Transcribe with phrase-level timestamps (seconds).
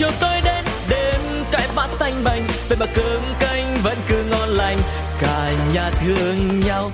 [0.00, 1.20] chiều tối đến đêm
[1.52, 4.78] cãi vã tanh bành vậy mà cơm canh vẫn cứ ngon lành
[5.20, 6.90] cả nhà thương nhau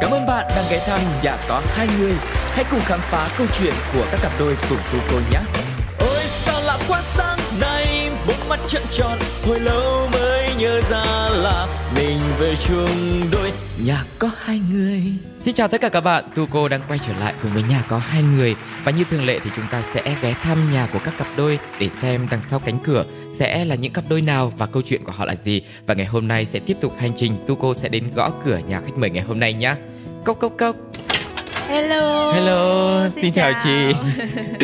[0.00, 2.12] Cảm ơn bạn đang ghé thăm nhà có hai người.
[2.54, 5.38] Hãy cùng khám phá câu chuyện của các cặp đôi cùng cô cô nhé.
[5.98, 11.28] Ôi sao lạ quá sáng nay, bốn mắt trợn tròn, hồi lâu mới nhớ ra
[11.30, 11.66] là
[11.96, 13.52] mình về chung đôi
[13.84, 15.02] nhà có hai người.
[15.40, 17.84] Xin chào tất cả các bạn, Tu cô đang quay trở lại cùng với nhà
[17.88, 20.98] có hai người và như thường lệ thì chúng ta sẽ ghé thăm nhà của
[21.04, 24.52] các cặp đôi để xem đằng sau cánh cửa sẽ là những cặp đôi nào
[24.58, 27.12] và câu chuyện của họ là gì và ngày hôm nay sẽ tiếp tục hành
[27.16, 29.74] trình Tu cô sẽ đến gõ cửa nhà khách mời ngày hôm nay nhé.
[30.24, 30.76] Cốc cốc cốc.
[31.68, 32.32] Hello.
[32.32, 33.62] Hello, xin, Xin chào, chào.
[33.64, 33.96] chị.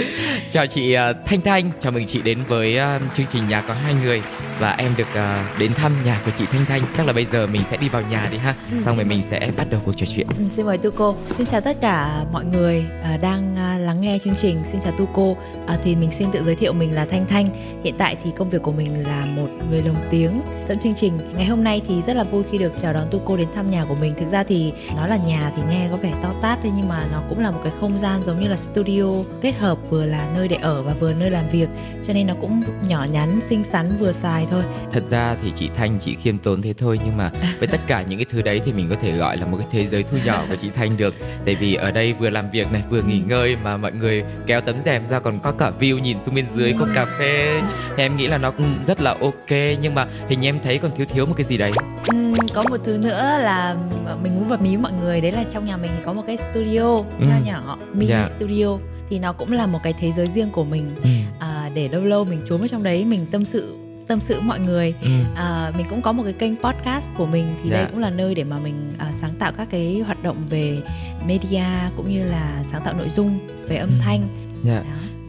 [0.51, 3.75] chào chị uh, Thanh Thanh, chào mừng chị đến với uh, chương trình nhà có
[3.75, 4.23] hai người
[4.63, 6.83] và em được uh, đến thăm nhà của chị Thanh Thanh.
[6.97, 8.55] Chắc là bây giờ mình sẽ đi vào nhà đi ha.
[8.73, 10.27] Ừ, Xong rồi mình sẽ bắt đầu cuộc trò chuyện.
[10.39, 11.17] Ừ, Xin mời Tu cô.
[11.37, 14.63] Xin chào tất cả mọi người à, đang à, lắng nghe chương trình.
[14.73, 15.37] Xin chào Tu cô.
[15.67, 17.47] À, thì mình xin tự giới thiệu mình là Thanh Thanh.
[17.85, 21.13] Hiện tại thì công việc của mình là một người lồng tiếng dẫn chương trình.
[21.37, 23.71] Ngày hôm nay thì rất là vui khi được chào đón Tu cô đến thăm
[23.71, 24.15] nhà của mình.
[24.19, 27.07] Thực ra thì nó là nhà thì nghe có vẻ to tát thôi nhưng mà
[27.13, 29.05] nó cũng là một cái không gian giống như là studio
[29.41, 31.69] kết hợp vừa là nơi để ở và vừa nơi làm việc.
[32.07, 34.63] Cho nên nó cũng nhỏ nhắn, xinh xắn vừa xài thôi.
[34.93, 38.03] Thật ra thì chị Thanh chị khiêm tốn thế thôi nhưng mà với tất cả
[38.03, 40.17] những cái thứ đấy thì mình có thể gọi là một cái thế giới thu
[40.25, 41.15] nhỏ của chị Thanh được.
[41.45, 44.61] Tại vì ở đây vừa làm việc này vừa nghỉ ngơi mà mọi người kéo
[44.61, 47.61] tấm rèm ra còn có cả view nhìn xuống bên dưới có cà phê.
[47.97, 49.51] Thì em nghĩ là nó cũng rất là ok
[49.83, 51.73] nhưng mà hình như em thấy còn thiếu thiếu một cái gì đấy.
[52.07, 53.77] Ừm, có một thứ nữa là
[54.23, 56.37] mình muốn bật mí mọi người đấy là trong nhà mình thì có một cái
[56.37, 57.03] studio Ừ.
[57.29, 58.27] nho nhỏ mini Dạ.
[58.39, 58.67] studio
[59.11, 61.09] thì nó cũng là một cái thế giới riêng của mình Ừ.
[61.39, 63.77] à, để lâu lâu mình trốn vào trong đấy mình tâm sự
[64.13, 65.09] tâm sự mọi người Ừ.
[65.35, 67.77] à, mình cũng có một cái kênh podcast của mình thì Dạ.
[67.77, 70.79] đây cũng là nơi để mà mình à, sáng tạo các cái hoạt động về
[71.27, 71.65] media
[71.97, 73.95] cũng như là sáng tạo nội dung về âm Ừ.
[74.01, 74.21] thanh
[74.65, 74.79] Dạ.
[74.79, 74.85] đó.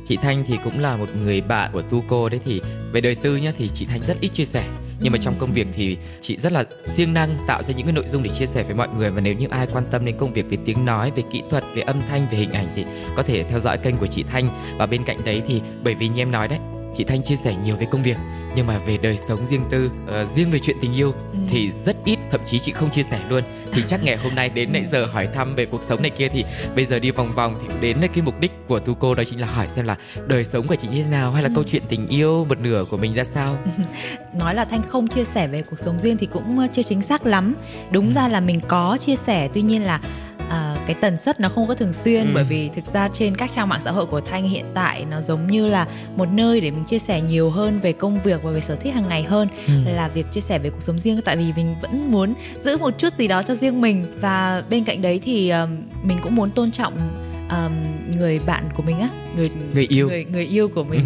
[0.08, 2.62] Chị Thanh thì cũng là một người bạn của Tu cô đấy thì
[2.92, 4.64] về đời tư nhá thì chị Thanh rất ít chia sẻ
[5.00, 5.22] nhưng mà Ừ.
[5.24, 8.24] trong công việc thì chị rất là siêng năng tạo ra những cái nội dung
[8.24, 10.50] để chia sẻ với mọi người và nếu như ai quan tâm đến công việc
[10.50, 12.86] về tiếng nói về kỹ thuật về âm thanh về hình ảnh thì
[13.16, 16.08] có thể theo dõi kênh của chị Thanh và bên cạnh đấy thì bởi vì
[16.08, 16.60] như em nói đấy
[16.98, 18.18] chị Thanh chia sẻ nhiều về công việc
[18.56, 21.40] nhưng mà về đời sống riêng tư ờ, riêng về chuyện tình yêu Ừ.
[21.50, 23.44] thì rất ít thậm chí chị không chia sẻ luôn
[23.74, 26.28] thì chắc ngày hôm nay đến nãy giờ hỏi thăm về cuộc sống này kia
[26.30, 26.44] thì
[26.76, 29.42] bây giờ đi vòng vòng thì đến cái mục đích của tu cô đó chính
[29.42, 29.96] là hỏi xem là
[30.28, 31.56] đời sống của chị như thế nào hay là Ừ.
[31.56, 33.58] câu chuyện tình yêu một nửa của mình ra sao
[34.40, 37.26] nói là thanh không chia sẻ về cuộc sống riêng thì cũng chưa chính xác
[37.26, 37.54] lắm
[37.92, 38.14] đúng Ừ.
[38.14, 40.00] ra là mình có chia sẻ tuy nhiên là
[40.88, 42.32] cái tần suất nó không có thường xuyên Ừ.
[42.34, 45.22] bởi vì thực ra trên các trang mạng xã hội của thanh hiện tại nó
[45.22, 48.52] giống như là một nơi để mình chia sẻ nhiều hơn về công việc và
[48.52, 49.74] về sở thích hàng ngày hơn Ừ.
[49.86, 52.34] là việc chia sẻ về cuộc sống riêng tại vì mình vẫn muốn
[52.64, 55.70] giữ một chút gì đó cho riêng mình và bên cạnh đấy thì um,
[56.04, 56.94] mình cũng muốn tôn trọng
[57.50, 57.74] um,
[58.18, 60.08] người bạn của mình á người Người yêu.
[60.08, 61.02] người, người yêu của mình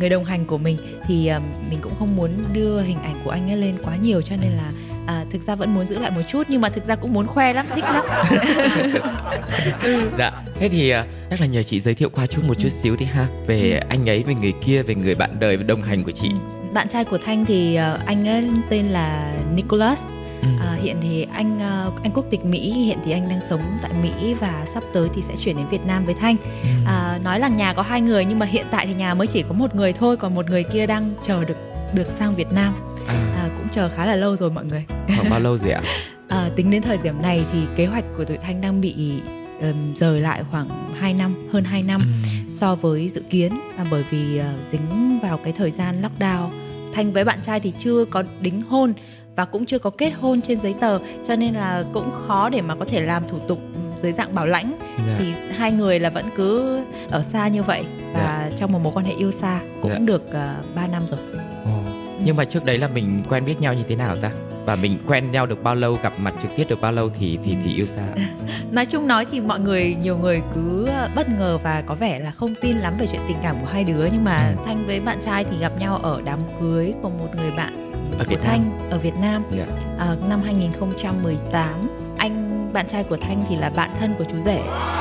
[0.00, 3.30] người đồng hành của mình thì um, mình cũng không muốn đưa hình ảnh của
[3.30, 4.72] anh ấy lên quá nhiều cho nên là
[5.06, 7.26] à, thực ra vẫn muốn giữ lại một chút nhưng mà thực ra cũng muốn
[7.26, 8.04] khoe lắm thích lắm
[10.18, 12.96] dạ thế thì à, chắc là nhờ chị giới thiệu qua chút một chút xíu
[12.96, 16.10] đi ha về anh ấy về người kia về người bạn đời đồng hành của
[16.10, 16.30] chị
[16.74, 20.04] bạn trai của thanh thì ờ, anh ấy tên là Nicholas
[20.42, 20.48] Ừ.
[20.60, 23.92] À, hiện thì anh ờ, anh quốc tịch Mỹ hiện thì anh đang sống tại
[24.02, 26.36] Mỹ và sắp tới thì sẽ chuyển đến Việt Nam với Thanh.
[26.62, 26.68] Ừ.
[26.86, 29.42] À, nói là nhà có hai người nhưng mà hiện tại thì nhà mới chỉ
[29.42, 31.56] có một người thôi, còn một người kia đang chờ được
[31.94, 32.74] được sang Việt Nam.
[33.76, 34.84] À, À, chờ khá là lâu rồi mọi người.
[35.16, 35.82] khoảng bao lâu rồi ạ
[36.28, 39.12] À, tính đến thời điểm này thì kế hoạch của tụi Thanh đang bị
[39.60, 40.68] ừm, rời lại khoảng
[40.98, 42.50] 2 năm, hơn 2 năm Ừ.
[42.50, 46.48] so với dự kiến à, bởi vì à, dính vào cái thời gian lockdown
[46.94, 48.92] thanh với bạn trai thì chưa có đính hôn
[49.36, 52.60] và cũng chưa có kết hôn trên giấy tờ cho nên là cũng khó để
[52.60, 53.58] mà có thể làm thủ tục
[54.02, 55.16] dưới dạng bảo lãnh Dạ.
[55.18, 56.80] thì hai người là vẫn cứ
[57.10, 57.84] ở xa như vậy
[58.14, 59.98] và trong một mối quan hệ yêu xa cũng Dạ.
[59.98, 61.18] được uh, 3 năm rồi.
[62.24, 64.30] Nhưng mà trước đấy là mình quen biết nhau như thế nào ta
[64.66, 67.38] và mình quen nhau được bao lâu gặp mặt trực tiếp được bao lâu thì
[67.44, 68.02] thì thì yêu xa
[68.72, 72.18] nói chung nói thì mọi người nhiều người cứ ờ, bất ngờ và có vẻ
[72.18, 74.62] là không tin lắm về chuyện tình cảm của hai đứa nhưng mà Ừ.
[74.66, 78.24] thanh với bạn trai thì gặp nhau ở đám cưới của một người bạn Ở
[78.24, 78.44] của Việt Nam.
[78.46, 79.64] thanh ở Việt Nam Dạ.
[79.98, 81.68] à, năm 2018
[82.18, 82.41] anh
[82.72, 84.56] bạn trai của thanh thì là bạn thân của chú rể.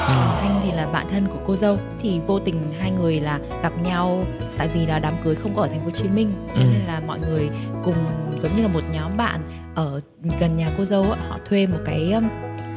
[0.07, 0.13] Ừ.
[0.41, 1.77] thanh thì là bạn thân của cô dâu.
[2.01, 4.23] Thì vô tình hai người là gặp nhau
[4.57, 6.67] tại vì là đám cưới không có ở thành phố Hồ Chí Minh cho Ừ.
[6.71, 7.49] nên là mọi người
[7.83, 7.95] cùng
[8.39, 9.41] giống như là một nhóm bạn
[9.75, 9.99] ở
[10.39, 12.23] gần nhà cô dâu họ thuê một cái um,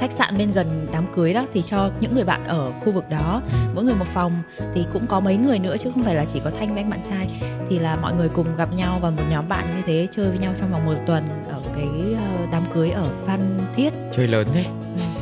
[0.00, 3.04] khách sạn bên gần đám cưới đó thì cho những người bạn ở khu vực
[3.10, 3.42] đó.
[3.74, 4.32] Mỗi người một phòng
[4.74, 6.90] thì cũng có mấy người nữa chứ không phải là chỉ có thanh với anh
[6.90, 7.28] bạn trai.
[7.70, 10.38] Thì là mọi người cùng gặp nhau và một nhóm bạn như thế chơi với
[10.38, 13.40] nhau trong vòng một tuần ở cái ờ, đám cưới ở Phan
[13.76, 13.90] Thiết.
[14.16, 14.64] Chơi lớn thế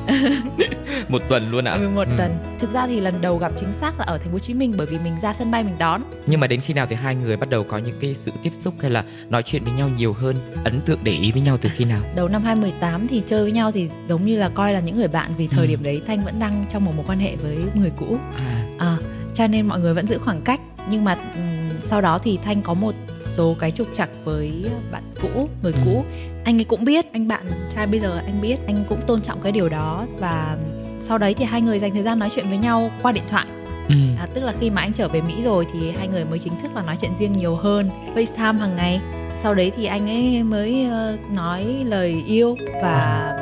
[1.08, 2.14] một tuần luôn ạ ừ, một ừ.
[2.18, 4.54] tuần thực ra thì lần đầu gặp chính xác là ở thành phố Hồ Chí
[4.54, 6.96] Minh bởi vì mình ra sân bay mình đón nhưng mà đến khi nào thì
[6.96, 9.72] hai người bắt đầu có những cái sự tiếp xúc hay là nói chuyện với
[9.72, 13.08] nhau nhiều hơn ấn tượng để ý với nhau từ khi nào đầu năm 2018
[13.08, 15.66] thì chơi với nhau thì giống như là coi là những người bạn vì thời
[15.66, 15.68] ừ.
[15.68, 18.64] điểm đấy Thanh vẫn đang trong một mối quan hệ với người cũ à.
[18.78, 18.96] à
[19.34, 20.60] cho nên mọi người vẫn giữ khoảng cách
[20.90, 22.94] nhưng mà um, sau đó thì Thanh có một
[23.24, 25.78] số cái trục trặc với bạn cũ người ừ.
[25.84, 26.04] cũ
[26.44, 29.40] anh ấy cũng biết anh bạn trai bây giờ anh biết anh cũng tôn trọng
[29.42, 30.06] cái điều đó.
[30.18, 30.56] Và
[31.00, 33.46] sau đấy thì hai người dành thời gian nói chuyện với nhau qua điện thoại.
[33.88, 33.94] Ừ.
[34.18, 36.60] À, tức là khi mà anh trở về Mỹ rồi thì hai người mới chính
[36.60, 39.00] thức là nói chuyện riêng nhiều hơn FaceTime hàng ngày.
[39.38, 43.32] Sau đấy thì anh ấy mới uh, nói lời yêu và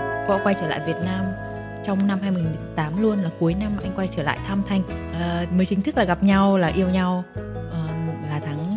[0.44, 1.25] quay trở lại Việt Nam.
[1.84, 4.81] Trong năm 2018 luôn là cuối năm anh quay trở lại thăm Thanh.
[4.81, 7.25] Uh, mới chính thức là gặp nhau là yêu nhau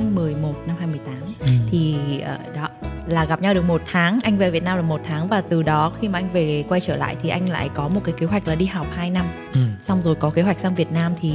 [0.04, 1.48] tháng 11 năm 2018 ừ.
[1.72, 2.68] thì uh, đó
[3.08, 5.64] là gặp nhau được một tháng anh về Việt Nam được một tháng và từ
[5.64, 8.26] đó khi mà anh về quay trở lại thì anh lại có một cái kế
[8.26, 9.60] hoạch là đi học 2 năm ừ.
[9.82, 11.32] xong rồi có kế hoạch sang Việt Nam thì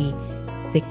[0.72, 0.84] dịch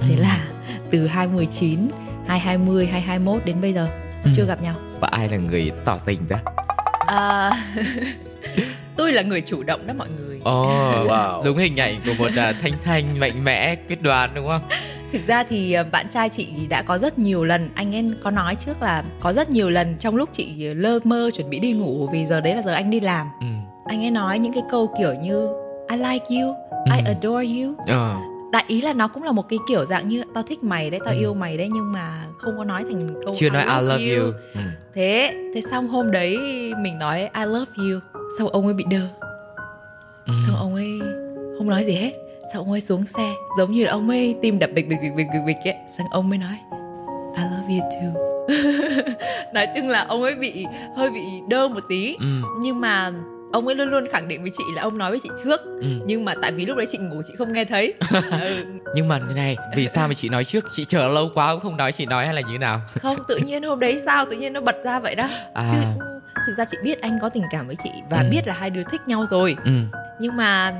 [0.00, 0.20] thế ừ.
[0.20, 0.38] là
[0.90, 1.90] từ 2019
[2.26, 3.88] 2020 2021 đến bây giờ
[4.24, 4.30] ừ.
[4.36, 6.38] chưa gặp nhau và ai là người tỏ tình đó
[7.06, 7.50] à,
[8.96, 10.44] tôi là người chủ động đó mọi người oh,
[11.10, 11.44] wow.
[11.44, 14.62] đúng hình ảnh của một uh, thanh thanh mạnh mẽ quyết đoán đúng không
[15.12, 18.30] thực ra thì uh, bạn trai chị đã có rất nhiều lần anh em có
[18.30, 21.72] nói trước là có rất nhiều lần trong lúc chị lơ mơ chuẩn bị đi
[21.72, 23.46] ngủ vì giờ đấy là giờ anh đi làm ừ.
[23.86, 25.48] anh ấy nói những cái câu kiểu như
[25.90, 26.92] I like you, ừ.
[26.96, 27.70] I adore you.
[27.70, 30.90] Uh đại ý là nó cũng là một cái kiểu dạng như tao thích mày
[30.90, 31.20] đấy tao ừ.
[31.20, 34.16] yêu mày đấy nhưng mà không có nói thành câu chưa I nói I love
[34.16, 34.32] you, you.
[34.54, 34.60] Ừ.
[34.94, 36.38] thế thế xong hôm đấy
[36.78, 38.00] mình nói I love you
[38.38, 39.08] xong ông ấy bị đơ
[40.26, 40.32] ừ.
[40.46, 41.00] xong ông ấy
[41.58, 42.12] không nói gì hết
[42.52, 45.26] xong ông ấy xuống xe giống như ông ấy tim đập bịch bịch bịch bịch
[45.32, 46.58] bịch bịch ấy xong ông mới nói
[47.36, 48.20] I love you too
[49.54, 50.66] nói chung là ông ấy bị
[50.96, 52.26] hơi bị đơ một tí ừ.
[52.60, 53.12] nhưng mà
[53.52, 55.86] ông ấy luôn luôn khẳng định với chị là ông nói với chị trước ừ.
[56.06, 58.64] nhưng mà tại vì lúc đấy chị ngủ chị không nghe thấy ừ.
[58.94, 61.60] nhưng mà thế này vì sao mà chị nói trước chị chờ lâu quá cũng
[61.60, 64.26] không nói chị nói hay là như thế nào không tự nhiên hôm đấy sao
[64.30, 65.68] tự nhiên nó bật ra vậy đó à.
[65.72, 66.02] chứ
[66.46, 68.28] thực ra chị biết anh có tình cảm với chị và ừ.
[68.30, 69.72] biết là hai đứa thích nhau rồi ừ.
[70.20, 70.72] nhưng mà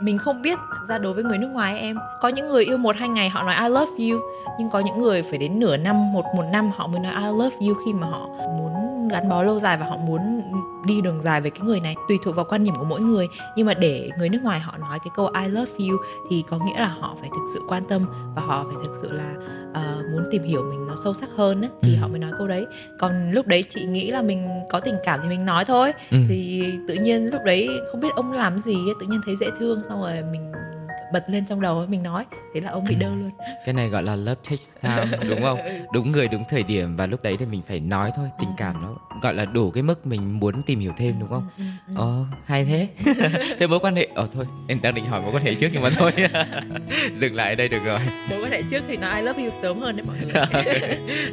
[0.00, 2.78] mình không biết, thực ra đối với người nước ngoài em, có những người yêu
[2.78, 4.20] một hai ngày họ nói I love you,
[4.58, 7.28] nhưng có những người phải đến nửa năm, một một năm họ mới nói I
[7.28, 8.28] love you khi mà họ
[8.58, 10.42] muốn gắn bó lâu dài và họ muốn
[10.86, 11.96] đi đường dài với cái người này.
[12.08, 14.78] Tùy thuộc vào quan điểm của mỗi người, nhưng mà để người nước ngoài họ
[14.78, 15.96] nói cái câu I love you
[16.30, 18.06] thì có nghĩa là họ phải thực sự quan tâm
[18.36, 19.34] và họ phải thực sự là
[19.76, 21.98] uh, muốn tìm hiểu mình nó sâu sắc hơn ấy, thì ừ.
[22.00, 22.66] họ mới nói câu đấy
[22.98, 26.18] còn lúc đấy chị nghĩ là mình có tình cảm thì mình nói thôi ừ.
[26.28, 29.46] thì tự nhiên lúc đấy không biết ông làm gì ấy, tự nhiên thấy dễ
[29.58, 30.52] thương xong rồi mình
[31.12, 32.24] bật lên trong đầu mình nói.
[32.54, 33.30] Thế là ông bị đơ luôn.
[33.64, 35.58] Cái này gọi là love takes time đúng không?
[35.92, 36.96] Đúng người đúng thời điểm.
[36.96, 39.82] Và lúc đấy thì mình phải nói thôi tình cảm nó gọi là đủ cái
[39.82, 41.48] mức mình muốn tìm hiểu thêm đúng không?
[41.94, 42.88] Ờ hay thế.
[43.60, 45.82] Thế mối quan hệ ờ thôi em đang định hỏi mối quan hệ trước nhưng
[45.82, 46.12] mà thôi.
[47.20, 47.98] Dừng lại ở đây được rồi.
[48.30, 50.62] Mối quan hệ trước thì nó I love you sớm hơn đấy mọi người.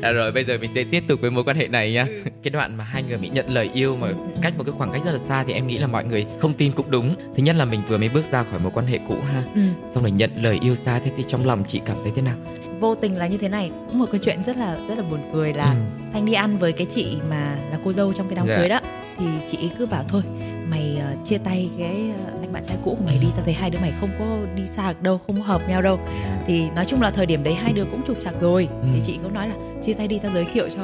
[0.01, 2.05] À, rồi bây giờ mình sẽ tiếp tục với mối quan hệ này nha.
[2.09, 2.31] Ừ.
[2.43, 4.07] cái đoạn mà hai người bị nhận lời yêu mà
[4.41, 6.53] cách một cái khoảng cách rất là xa thì em nghĩ là mọi người không
[6.53, 7.15] tin cũng đúng.
[7.35, 9.43] Thứ nhất là mình vừa mới bước ra khỏi mối quan hệ cũ ha.
[9.55, 9.61] Ừ.
[9.93, 12.35] xong rồi nhận lời yêu xa thế thì trong lòng chị cảm thấy thế nào
[12.79, 15.53] vô tình là như thế này một cái chuyện rất là rất là buồn cười
[15.53, 15.77] là ừ.
[16.13, 18.47] thanh đi ăn với cái chị mà là cô dâu trong cái đám.
[18.47, 18.57] Dạ.
[18.57, 18.79] cưới đó
[19.17, 20.21] thì chị cứ bảo thôi
[20.69, 23.53] mày uh, chia tay cái uh, anh bạn trai cũ của mày đi tao thấy
[23.53, 24.25] hai đứa mày không có
[24.55, 26.43] đi xa được đâu không hợp nhau đâu dạ.
[26.47, 28.87] thì nói chung là thời điểm đấy hai đứa cũng trục chặt rồi ừ.
[28.93, 30.81] thì chị cũng nói là chia tay đi tao giới thiệu cho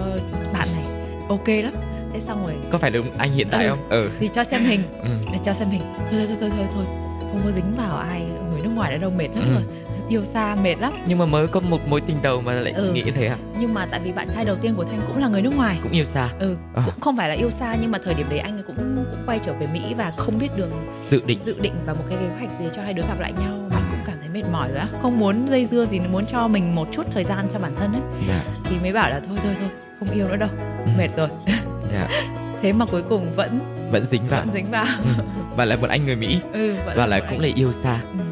[0.53, 0.83] bạn này
[1.29, 1.73] ok lắm
[2.13, 3.69] thế xong rồi có phải là anh hiện tại ừ.
[3.69, 5.09] không ừ thì cho xem hình ừ.
[5.45, 6.85] cho xem hình thôi thôi thôi thôi thôi
[7.31, 8.21] không có dính vào ai
[8.59, 9.53] người nước ngoài đã đâu mệt lắm ừ.
[9.53, 9.63] rồi
[10.09, 12.91] yêu xa mệt lắm nhưng mà mới có một mối tình đầu mà lại ừ.
[12.93, 15.27] nghĩ thế à nhưng mà tại vì bạn trai đầu tiên của thanh cũng là
[15.27, 16.83] người nước ngoài cũng yêu xa ừ à.
[16.85, 19.05] cũng không phải là yêu xa nhưng mà thời điểm đấy anh ấy cũng cũng
[19.25, 20.71] quay trở về mỹ và không biết đường
[21.03, 23.33] dự định dự định và một cái kế hoạch gì cho hai đứa gặp lại
[23.41, 26.25] nhau mình cũng cảm thấy mệt mỏi rồi á không muốn dây dưa gì muốn
[26.25, 28.45] cho mình một chút thời gian cho bản thân ấy yeah.
[28.45, 28.61] Dạ.
[28.63, 30.49] thì mới bảo là thôi thôi thôi không yêu nữa đâu
[30.85, 30.91] ừ.
[30.97, 31.59] mệt rồi yeah.
[31.93, 32.07] Dạ.
[32.61, 33.59] thế mà cuối cùng vẫn
[33.91, 34.85] vẫn dính vào vẫn dính vào
[35.17, 35.23] ừ.
[35.55, 38.28] và lại một anh người mỹ ừ, và lại cũng là yêu xa ừ.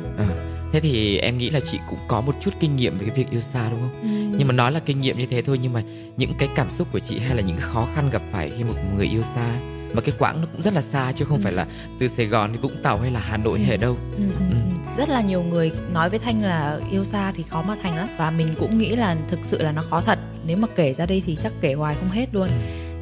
[0.71, 3.29] Thế thì em nghĩ là chị cũng có một chút kinh nghiệm về cái việc
[3.29, 4.38] yêu xa đúng không ừ.
[4.38, 5.83] nhưng mà nói là kinh nghiệm như thế thôi nhưng mà
[6.17, 8.75] những cái cảm xúc của chị hay là những khó khăn gặp phải khi một
[8.97, 9.59] người yêu xa
[9.93, 11.41] mà cái quãng nó cũng rất là xa chứ không ừ.
[11.43, 11.67] phải là
[12.00, 13.63] từ Sài Gòn đến Vũng Tàu hay là Hà Nội ừ.
[13.63, 14.45] hay ở đâu ừ, ừ.
[14.50, 14.55] Ừ.
[14.97, 18.07] rất là nhiều người nói với Thanh là yêu xa thì khó mà thành lắm
[18.17, 21.05] và mình cũng nghĩ là thực sự là nó khó thật nếu mà kể ra
[21.05, 22.53] đây thì chắc kể hoài không hết luôn ừ.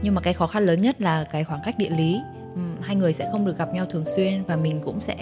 [0.01, 2.19] nhưng mà cái khó khăn lớn nhất là cái khoảng cách địa lý
[2.55, 5.15] Ừ, hai người sẽ không được gặp nhau thường xuyên và mình cũng sẽ,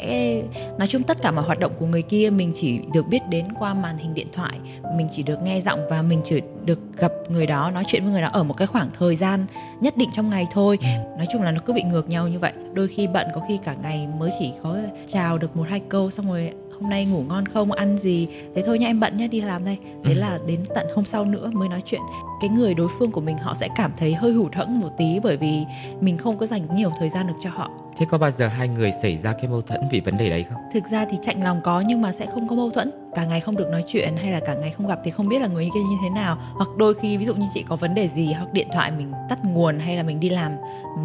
[0.80, 3.46] nói chung tất cả mọi hoạt động của người kia mình chỉ được biết đến
[3.60, 4.60] qua màn hình điện thoại,
[4.96, 8.12] mình chỉ được nghe giọng và mình chỉ được gặp người đó, nói chuyện với
[8.12, 9.46] người đó ở một cái khoảng thời gian
[9.82, 10.78] nhất định trong ngày thôi.
[11.18, 12.54] Nói chung là nó cứ bị ngược nhau như vậy.
[12.74, 16.12] Đôi khi bận, có khi cả ngày mới chỉ có chào được một hai câu
[16.12, 16.52] xong rồi
[16.84, 18.28] hôm nay ngủ ngon không ăn gì?
[18.56, 19.78] Thế thôi nha em bận nhá đi làm đây.
[20.04, 20.20] Đấy ừ.
[20.20, 22.02] là đến tận hôm sau nữa mới nói chuyện.
[22.42, 25.20] Cái người đối phương của mình họ sẽ cảm thấy hơi hụt hẫng một tí
[25.24, 25.64] bởi vì
[26.02, 27.72] mình không có dành nhiều thời gian được cho họ.
[27.98, 30.46] Thế có bao giờ hai người xảy ra cái mâu thuẫn vì vấn đề đấy
[30.50, 30.62] không?
[30.74, 32.92] Thực ra thì chạnh lòng có nhưng mà sẽ không có mâu thuẫn.
[33.16, 35.42] Cả ngày không được nói chuyện hay là cả ngày không gặp thì không biết
[35.42, 36.38] là người kia như thế nào.
[36.54, 39.12] Hoặc đôi khi ví dụ như chị có vấn đề gì hoặc điện thoại mình
[39.30, 40.52] tắt nguồn hay là mình đi làm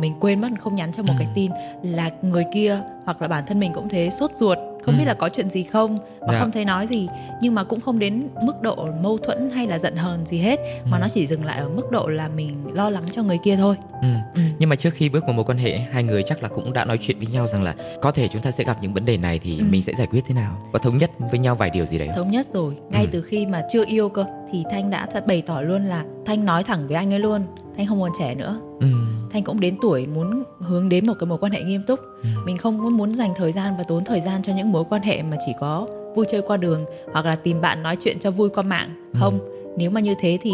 [0.01, 1.19] mình quên mất không nhắn cho một ừ.
[1.19, 1.51] cái tin
[1.83, 4.99] là người kia hoặc là bản thân mình cũng thế sốt ruột không ừ.
[4.99, 6.33] biết là có chuyện gì không và yeah.
[6.33, 6.41] Dạ.
[6.41, 7.09] không thấy nói gì
[7.41, 10.59] nhưng mà cũng không đến mức độ mâu thuẫn hay là giận hờn gì hết
[10.59, 10.89] ừ.
[10.91, 13.57] mà nó chỉ dừng lại ở mức độ là mình lo lắng cho người kia
[13.57, 14.09] thôi ừ.
[14.35, 14.43] Ừ.
[14.59, 16.85] nhưng mà trước khi bước vào mối quan hệ hai người chắc là cũng đã
[16.85, 19.17] nói chuyện với nhau rằng là có thể chúng ta sẽ gặp những vấn đề
[19.17, 19.65] này thì ừ.
[19.71, 22.09] mình sẽ giải quyết thế nào có thống nhất với nhau vài điều gì đấy
[22.17, 23.09] thống nhất rồi ngay ừ.
[23.13, 26.45] từ khi mà chưa yêu cơ thì thanh đã thật bày tỏ luôn là thanh
[26.45, 27.43] nói thẳng với anh ấy luôn
[27.79, 28.87] thanh không còn trẻ nữa ừ.
[29.31, 32.29] thanh cũng đến tuổi muốn hướng đến một cái mối quan hệ nghiêm túc ừ.
[32.45, 35.03] mình không có muốn dành thời gian và tốn thời gian cho những mối quan
[35.03, 38.31] hệ mà chỉ có vui chơi qua đường hoặc là tìm bạn nói chuyện cho
[38.31, 39.19] vui qua mạng ừ.
[39.21, 39.39] không
[39.77, 40.53] nếu mà như thế thì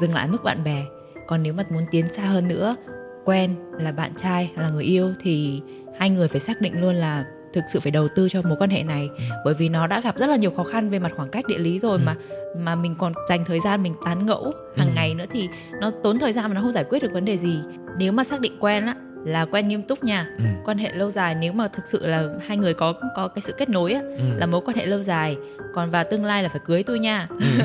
[0.00, 0.82] dừng lại mức bạn bè
[1.26, 2.76] còn nếu mà muốn tiến xa hơn nữa
[3.24, 5.60] quen là bạn trai là người yêu thì
[5.98, 8.70] hai người phải xác định luôn là thực sự phải đầu tư cho mối quan
[8.70, 9.10] hệ này
[9.44, 11.58] bởi vì nó đã gặp rất là nhiều khó khăn về mặt khoảng cách địa
[11.58, 12.02] lý rồi ừ.
[12.06, 12.14] mà
[12.58, 14.92] mà mình còn dành thời gian mình tán ngẫu hàng ừ.
[14.94, 15.48] ngày nữa thì
[15.80, 17.58] nó tốn thời gian mà nó không giải quyết được vấn đề gì
[17.98, 18.94] nếu mà xác định quen á
[19.24, 20.44] là quen nghiêm túc nha ừ.
[20.64, 23.52] quan hệ lâu dài nếu mà thực sự là hai người có có cái sự
[23.58, 24.24] kết nối á ừ.
[24.36, 25.36] là mối quan hệ lâu dài
[25.74, 27.46] còn và tương lai là phải cưới tôi nha ừ.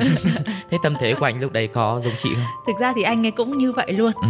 [0.70, 3.26] thế tâm thế của anh lúc đấy có giống chị không thực ra thì anh
[3.26, 4.28] ấy cũng như vậy luôn ừ.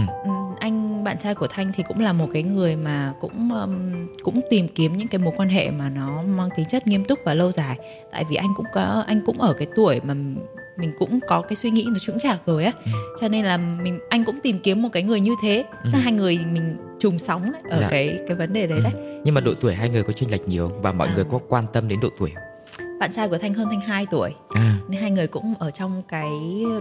[1.08, 4.68] Bạn trai của thanh thì cũng là một cái người mà cũng um, cũng tìm
[4.68, 7.52] kiếm những cái mối quan hệ mà nó mang tính chất nghiêm túc và lâu
[7.52, 7.78] dài
[8.12, 10.14] tại vì anh cũng có anh cũng ở cái tuổi mà
[10.78, 12.90] mình cũng có cái suy nghĩ nó chững chạc rồi á ừ.
[13.20, 15.90] cho nên là mình anh cũng tìm kiếm một cái người như thế ừ.
[15.92, 17.88] hai người mình trùng sóng đấy, ở dạ.
[17.90, 18.82] cái cái vấn đề đấy ừ.
[18.82, 21.14] đấy nhưng mà độ tuổi hai người có chênh lệch nhiều và mọi à.
[21.14, 22.47] người có quan tâm đến độ tuổi không?
[23.00, 24.74] Bạn trai của thanh hơn thanh 2 tuổi à.
[24.88, 26.30] nên hai người cũng ở trong cái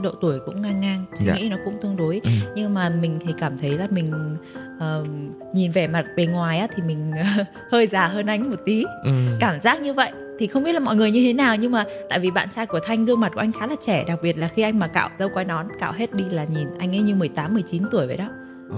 [0.01, 1.36] độ tuổi cũng ngang ngang suy dạ.
[1.36, 2.29] nghĩ nó cũng tương đối ừ.
[2.55, 4.38] nhưng mà mình thì cảm thấy là mình
[4.77, 5.07] uh,
[5.55, 7.12] nhìn vẻ mặt bề ngoài á thì mình
[7.71, 9.12] hơi già hơn anh một tí ừ.
[9.39, 11.86] cảm giác như vậy thì không biết là mọi người như thế nào nhưng mà
[12.09, 14.38] tại vì bạn trai của Thanh gương mặt của anh khá là trẻ đặc biệt
[14.38, 17.01] là khi anh mà cạo dâu quai nón cạo hết đi là nhìn anh ấy
[17.01, 18.29] như 18 19 tuổi vậy đó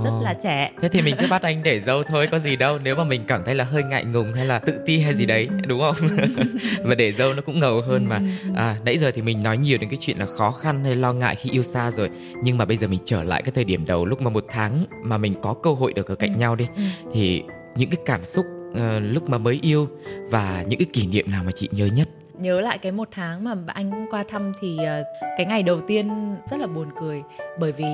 [0.03, 0.71] rất là trẻ.
[0.81, 2.79] Thế thì mình cứ bắt anh để dâu thôi có gì đâu.
[2.83, 5.25] Nếu mà mình cảm thấy là hơi ngại ngùng hay là tự ti hay gì
[5.25, 5.67] đấy ừ.
[5.67, 5.95] đúng không?
[6.83, 8.15] Và để dâu nó cũng ngầu hơn mà.
[8.15, 8.53] Ừ.
[8.55, 11.13] à nãy giờ thì mình nói nhiều đến cái chuyện là khó khăn hay lo
[11.13, 12.09] ngại khi yêu xa rồi.
[12.43, 14.85] Nhưng mà bây giờ mình trở lại cái thời điểm đầu lúc mà một tháng
[15.03, 16.39] mà mình có cơ hội được ở cạnh ừ.
[16.39, 16.67] nhau đi
[17.13, 17.43] thì
[17.75, 19.87] những cái cảm xúc uh, lúc mà mới yêu
[20.29, 22.08] và những cái kỷ niệm nào mà chị nhớ nhất
[22.39, 25.05] nhớ lại cái một tháng mà anh qua thăm thì uh,
[25.37, 27.23] cái ngày đầu tiên rất là buồn cười.
[27.59, 27.85] Bởi vì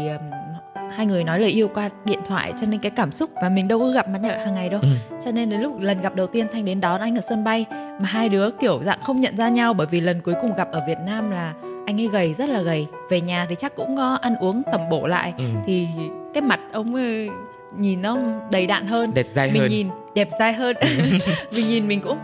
[0.96, 3.68] hai người nói lời yêu qua điện thoại cho nên cái cảm xúc và mình
[3.68, 4.80] đâu có gặp mặt nhau hàng ngày đâu.
[4.82, 4.88] Ừ.
[5.26, 7.66] cho nên đến lúc lần gặp đầu tiên thanh đến đón anh ở sân bay
[7.72, 10.72] mà hai đứa kiểu dạng không nhận ra nhau bởi vì lần cuối cùng gặp
[10.72, 11.54] ở việt nam là
[11.86, 12.88] anh ấy gầy rất là gầy.
[13.10, 15.34] Về nhà thì chắc cũng ăn uống tầm bổ lại.
[15.38, 15.46] Ừ.
[15.66, 15.88] thì
[16.34, 17.30] cái mặt ông ấy
[17.78, 18.18] nhìn nó
[18.52, 19.14] đầy đạn hơn.
[19.14, 19.70] Đẹp dai mình hơn.
[19.70, 20.76] nhìn đẹp dai hơn.
[21.56, 22.18] Mình nhìn mình cũng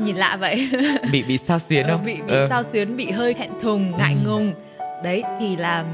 [0.00, 0.68] nhìn lạ vậy
[1.12, 2.46] bị bị sao xuyến không ờ, bị bị ờ.
[2.48, 4.30] sao xuyến bị hơi thẹn thùng ngại ừ.
[4.30, 4.52] ngùng
[5.04, 5.84] đấy thì là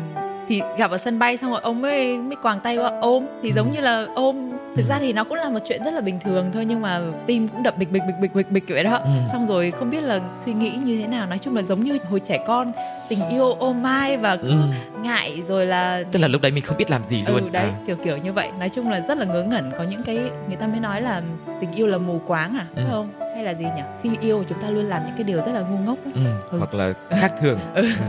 [0.49, 3.53] thì gặp ở sân bay xong rồi ông mới mới quàng tay qua ôm thì
[3.53, 3.75] giống ừ.
[3.75, 4.89] như là ôm thực ừ.
[4.89, 7.49] ra thì nó cũng là một chuyện rất là bình thường thôi nhưng mà tim
[7.49, 9.11] cũng đập bịch bịch bịch bịch bịch bịch vậy đó ừ.
[9.33, 11.99] xong rồi không biết là suy nghĩ như thế nào nói chung là giống như
[12.11, 12.73] hồi trẻ con
[13.09, 14.55] tình yêu ôm mai và ừ.
[15.03, 17.67] ngại rồi là tức là lúc đấy mình không biết làm gì luôn ừ, đấy
[17.67, 17.79] à.
[17.87, 20.17] kiểu kiểu như vậy nói chung là rất là ngớ ngẩn có những cái
[20.49, 21.23] người ta mới nói là
[21.61, 22.83] tình yêu là mù quáng à ừ.
[22.83, 25.41] phải không hay là gì nhỉ khi yêu chúng ta luôn làm những cái điều
[25.41, 26.13] rất là ngu ngốc ấy.
[26.15, 26.21] Ừ.
[26.51, 26.59] Ừ.
[26.59, 27.83] hoặc là khác thường ừ.
[27.83, 28.05] Ừ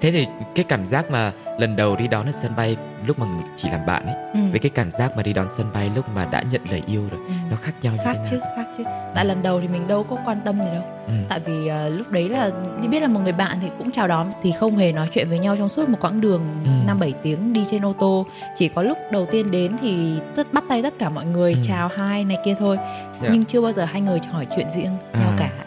[0.00, 3.26] thế thì cái cảm giác mà lần đầu đi đón ở sân bay lúc mà
[3.56, 4.40] chỉ làm bạn ấy ừ.
[4.50, 7.08] với cái cảm giác mà đi đón sân bay lúc mà đã nhận lời yêu
[7.10, 7.32] rồi ừ.
[7.50, 9.88] nó khác nhau như khác thế nào chứ khác chứ tại lần đầu thì mình
[9.88, 11.12] đâu có quan tâm gì đâu ừ.
[11.28, 12.50] tại vì uh, lúc đấy là
[12.82, 15.28] đi biết là một người bạn thì cũng chào đón thì không hề nói chuyện
[15.28, 16.70] với nhau trong suốt một quãng đường ừ.
[16.86, 17.00] năm ừ.
[17.00, 20.64] bảy tiếng đi trên ô tô chỉ có lúc đầu tiên đến thì tất bắt
[20.68, 21.60] tay tất cả mọi người ừ.
[21.64, 23.22] chào hai này kia thôi yeah.
[23.22, 23.28] Dạ.
[23.32, 25.25] nhưng chưa bao giờ hai người hỏi chuyện riêng à.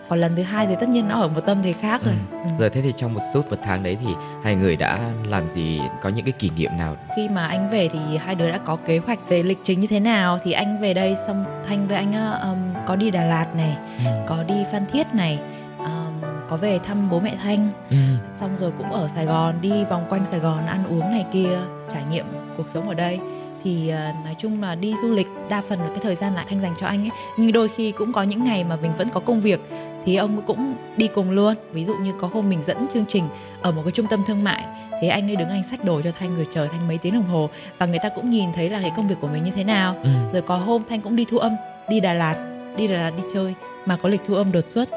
[0.10, 2.38] Còn lần thứ hai thì tất nhiên nó ở một tâm thế khác rồi ừ.
[2.44, 2.50] Ừ.
[2.60, 4.08] rồi thế thì trong một suốt một tháng đấy thì
[4.44, 7.88] hai người đã làm gì có những cái kỷ niệm nào khi mà anh về
[7.88, 10.80] thì hai đứa đã có kế hoạch về lịch trình như thế nào thì anh
[10.82, 14.12] về đây xong thanh với anh um, có đi đà lạt này ừ.
[14.28, 15.40] có đi phan thiết này
[15.78, 17.98] um, có về thăm bố mẹ thanh ừ.
[18.38, 21.60] xong rồi cũng ở sài gòn đi vòng quanh sài gòn ăn uống này kia
[21.94, 22.26] trải nghiệm
[22.58, 23.20] cuộc sống ở đây
[23.64, 26.46] thì uh, nói chung là đi du lịch đa phần là cái thời gian lại
[26.50, 29.10] thanh dành cho anh ấy nhưng đôi khi cũng có những ngày mà mình vẫn
[29.10, 29.60] có công việc
[30.06, 31.56] thì ông cũng đi cùng luôn.
[31.72, 33.24] Ví dụ như có hôm mình dẫn chương trình
[33.62, 34.66] ở một cái trung tâm thương mại
[35.02, 37.24] thế anh ấy đứng anh xách đồ cho thanh rồi chờ thanh mấy tiếng đồng
[37.24, 39.64] hồ và người ta cũng nhìn thấy là cái công việc của mình như thế
[39.64, 39.96] nào.
[40.04, 40.10] Ừ.
[40.34, 41.56] rồi có hôm thanh cũng đi thu âm
[41.90, 42.36] đi đà lạt
[42.78, 43.54] đi đà lạt đi chơi
[43.86, 44.90] mà có lịch thu âm đột xuất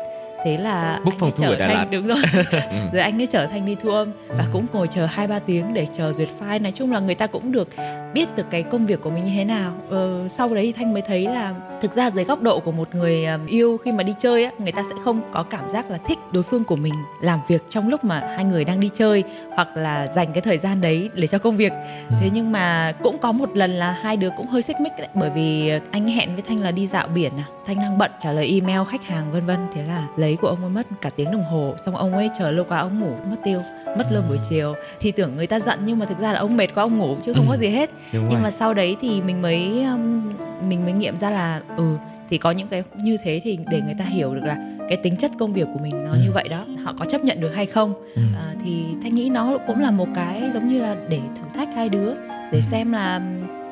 [0.45, 1.87] thế là Búc anh ấy trở thành Lạt.
[1.91, 2.23] đúng rồi
[2.53, 2.77] ừ.
[2.93, 5.75] rồi anh ấy trở thành đi thu âm và cũng ngồi chờ hai ba tiếng
[5.75, 7.69] để chờ duyệt file nói chung là người ta cũng được
[8.15, 10.93] biết được cái công việc của mình như thế nào ờ, sau đấy thì thanh
[10.93, 14.15] mới thấy là thực ra dưới góc độ của một người yêu khi mà đi
[14.19, 16.95] chơi á người ta sẽ không có cảm giác là thích đối phương của mình
[17.21, 20.59] làm việc trong lúc mà hai người đang đi chơi hoặc là dành cái thời
[20.59, 21.73] gian đấy để cho công việc
[22.11, 22.17] ừ.
[22.21, 25.09] thế nhưng mà cũng có một lần là hai đứa cũng hơi xích mích đấy
[25.15, 28.33] bởi vì anh hẹn với thanh là đi dạo biển à thanh đang bận trả
[28.33, 31.31] lời email khách hàng vân vân thế là lấy của ông ấy mất cả tiếng
[31.33, 33.63] đồng hồ xong ông ấy chờ lâu quá ông ngủ mất tiêu
[33.99, 36.57] mất lương buổi chiều thì tưởng người ta giận nhưng mà thực ra là ông
[36.57, 37.51] mệt quá ông ngủ chứ không ừ.
[37.51, 38.43] có gì hết Đúng nhưng rồi.
[38.43, 40.33] mà sau đấy thì mình mới um,
[40.69, 41.97] mình mới nghiệm ra là ừ
[42.31, 44.57] thì có những cái như thế thì để người ta hiểu được là
[44.89, 46.19] cái tính chất công việc của mình nó ừ.
[46.25, 48.23] như vậy đó họ có chấp nhận được hay không ừ.
[48.37, 51.69] à, thì thanh nghĩ nó cũng là một cái giống như là để thử thách
[51.75, 52.61] hai đứa để ừ.
[52.61, 53.21] xem là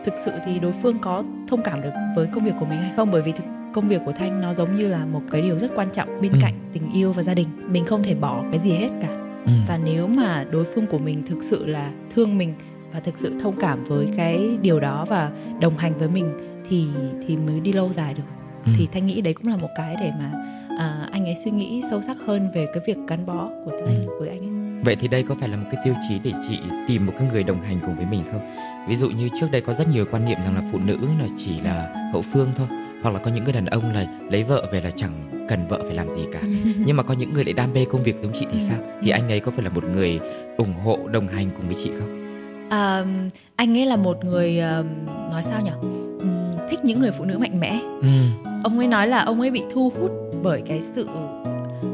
[0.05, 2.93] thực sự thì đối phương có thông cảm được với công việc của mình hay
[2.97, 5.59] không bởi vì thực công việc của thanh nó giống như là một cái điều
[5.59, 6.39] rất quan trọng bên ừ.
[6.43, 9.09] cạnh tình yêu và gia đình mình không thể bỏ cái gì hết cả
[9.47, 9.53] ừ.
[9.69, 12.55] và nếu mà đối phương của mình thực sự là thương mình
[12.93, 16.31] và thực sự thông cảm với cái điều đó và đồng hành với mình
[16.69, 16.87] thì
[17.27, 18.23] thì mới đi lâu dài được
[18.67, 18.73] ừ.
[18.77, 20.33] thì thanh nghĩ đấy cũng là một cái để mà
[20.79, 24.07] à, anh ấy suy nghĩ sâu sắc hơn về cái việc gắn bó của thanh
[24.07, 24.19] ừ.
[24.21, 26.59] với anh ấy vậy thì đây có phải là một cái tiêu chí để chị
[26.89, 28.41] tìm một cái người đồng hành cùng với mình không
[28.89, 31.27] ví dụ như trước đây có rất nhiều quan niệm rằng là phụ nữ là
[31.37, 32.67] chỉ là hậu phương thôi
[33.03, 35.13] hoặc là có những người đàn ông là lấy vợ về là chẳng
[35.49, 36.41] cần vợ phải làm gì cả.
[36.85, 38.79] Nhưng mà có những người lại đam mê công việc giống chị thì sao?
[39.03, 40.21] Thì anh ấy có phải là một người
[40.57, 42.21] ủng hộ đồng hành cùng với chị không?
[42.71, 43.05] À,
[43.57, 44.87] anh ấy là một người uh,
[45.33, 45.71] nói sao nhỉ
[46.21, 47.81] um, thích những người phụ nữ mạnh mẽ.
[48.03, 48.09] Ừ.
[48.65, 50.11] ông ấy nói là ông ấy bị thu hút
[50.43, 51.09] bởi cái sự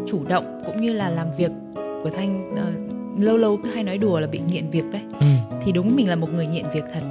[0.07, 3.99] chủ động cũng như là làm việc của thanh uh, lâu lâu cứ hay nói
[3.99, 5.03] đùa là bị nghiện việc đấy.
[5.21, 5.27] Ừ.
[5.63, 7.03] thì đúng mình là một người nghiện việc thật.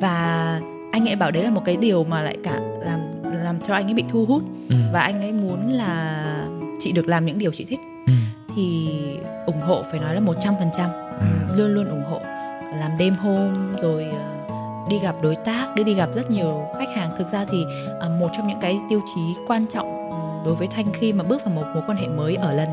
[0.00, 0.60] Và
[0.92, 2.60] anh ấy bảo đấy là một cái điều mà lại cả
[3.54, 4.76] làm cho anh ấy bị thu hút ừ.
[4.92, 6.24] và anh ấy muốn là
[6.80, 8.12] chị được làm những điều chị thích ừ.
[8.56, 8.88] thì
[9.46, 11.56] ủng hộ phải nói là một trăm phần trăm ừ.
[11.56, 12.20] luôn luôn ủng hộ
[12.80, 14.56] làm đêm hôm rồi ờ,
[14.90, 17.64] đi gặp đối tác đi đi gặp rất nhiều khách hàng thực ra thì
[18.00, 20.10] ờ, một trong những cái tiêu chí quan trọng
[20.44, 22.68] đối với thanh khi mà bước vào một mối quan hệ mới ở lần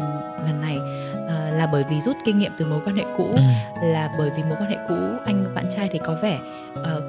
[0.45, 3.41] lần này uh, là bởi vì rút kinh nghiệm từ mối quan hệ cũ ừ.
[3.81, 6.39] là bởi vì mối quan hệ cũ anh bạn trai thì có vẻ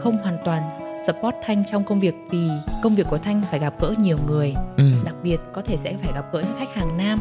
[0.00, 0.62] không hoàn toàn
[1.06, 2.48] support thanh trong công việc vì
[2.82, 4.84] công việc của thanh phải gặp gỡ nhiều người ừ.
[5.04, 7.18] đặc biệt có thể sẽ phải gặp gỡ những khách hàng nam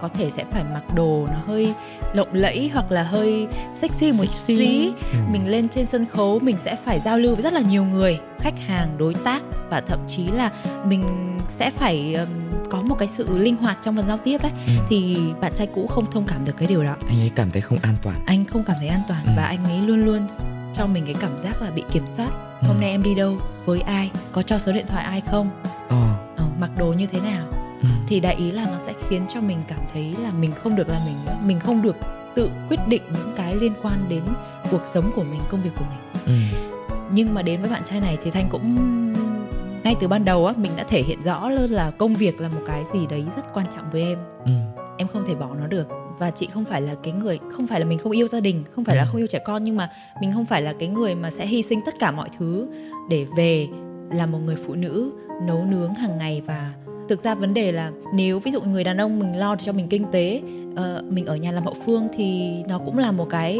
[0.00, 1.74] có thể sẽ phải mặc đồ nó hơi
[2.12, 4.56] lộng lẫy hoặc là hơi sexy một sexy.
[4.56, 5.18] tí ừ.
[5.32, 8.18] mình lên trên sân khấu mình sẽ phải giao lưu với rất là nhiều người
[8.38, 10.50] khách hàng đối tác và thậm chí là
[10.84, 11.04] mình
[11.48, 12.28] sẽ phải um,
[12.70, 14.72] có một cái sự linh hoạt trong phần giao tiếp đấy ừ.
[14.88, 17.62] thì bạn trai cũ không thông cảm được cái điều đó anh ấy cảm thấy
[17.62, 19.32] không an toàn anh không cảm thấy an toàn ừ.
[19.36, 20.26] và anh ấy luôn luôn
[20.74, 22.53] cho mình cái cảm giác là bị kiểm soát.
[22.66, 25.50] Hôm nay em đi đâu với ai có cho số điện thoại ai không
[25.88, 26.16] ờ.
[26.36, 27.46] Ờ, mặc đồ như thế nào
[27.82, 27.88] ừ.
[28.06, 30.88] thì đại ý là nó sẽ khiến cho mình cảm thấy là mình không được
[30.88, 31.96] là mình nữa mình không được
[32.34, 34.22] tự quyết định những cái liên quan đến
[34.70, 36.58] cuộc sống của mình công việc của mình ừ.
[37.12, 38.76] nhưng mà đến với bạn trai này thì thanh cũng
[39.84, 42.48] ngay từ ban đầu á mình đã thể hiện rõ luôn là công việc là
[42.48, 44.52] một cái gì đấy rất quan trọng với em ừ.
[44.96, 47.80] em không thể bỏ nó được và chị không phải là cái người không phải
[47.80, 49.08] là mình không yêu gia đình không phải là ừ.
[49.10, 51.62] không yêu trẻ con nhưng mà mình không phải là cái người mà sẽ hy
[51.62, 52.66] sinh tất cả mọi thứ
[53.10, 53.68] để về
[54.12, 56.72] là một người phụ nữ nấu nướng hàng ngày và
[57.08, 59.88] thực ra vấn đề là nếu ví dụ người đàn ông mình lo cho mình
[59.88, 63.58] kinh tế uh, mình ở nhà làm hậu phương thì nó cũng là một cái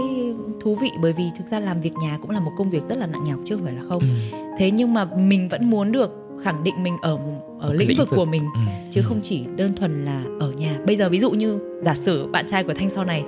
[0.61, 2.99] thú vị bởi vì thực ra làm việc nhà cũng là một công việc rất
[2.99, 4.39] là nặng nhọc chứ không phải là không ừ.
[4.59, 7.19] thế nhưng mà mình vẫn muốn được khẳng định mình ở
[7.61, 8.17] ở lĩnh, lĩnh vực, vực.
[8.17, 8.61] của mình ừ.
[8.91, 9.05] chứ ừ.
[9.09, 10.79] không chỉ đơn thuần là ở nhà.
[10.87, 13.25] Bây giờ ví dụ như giả sử bạn trai của thanh sau này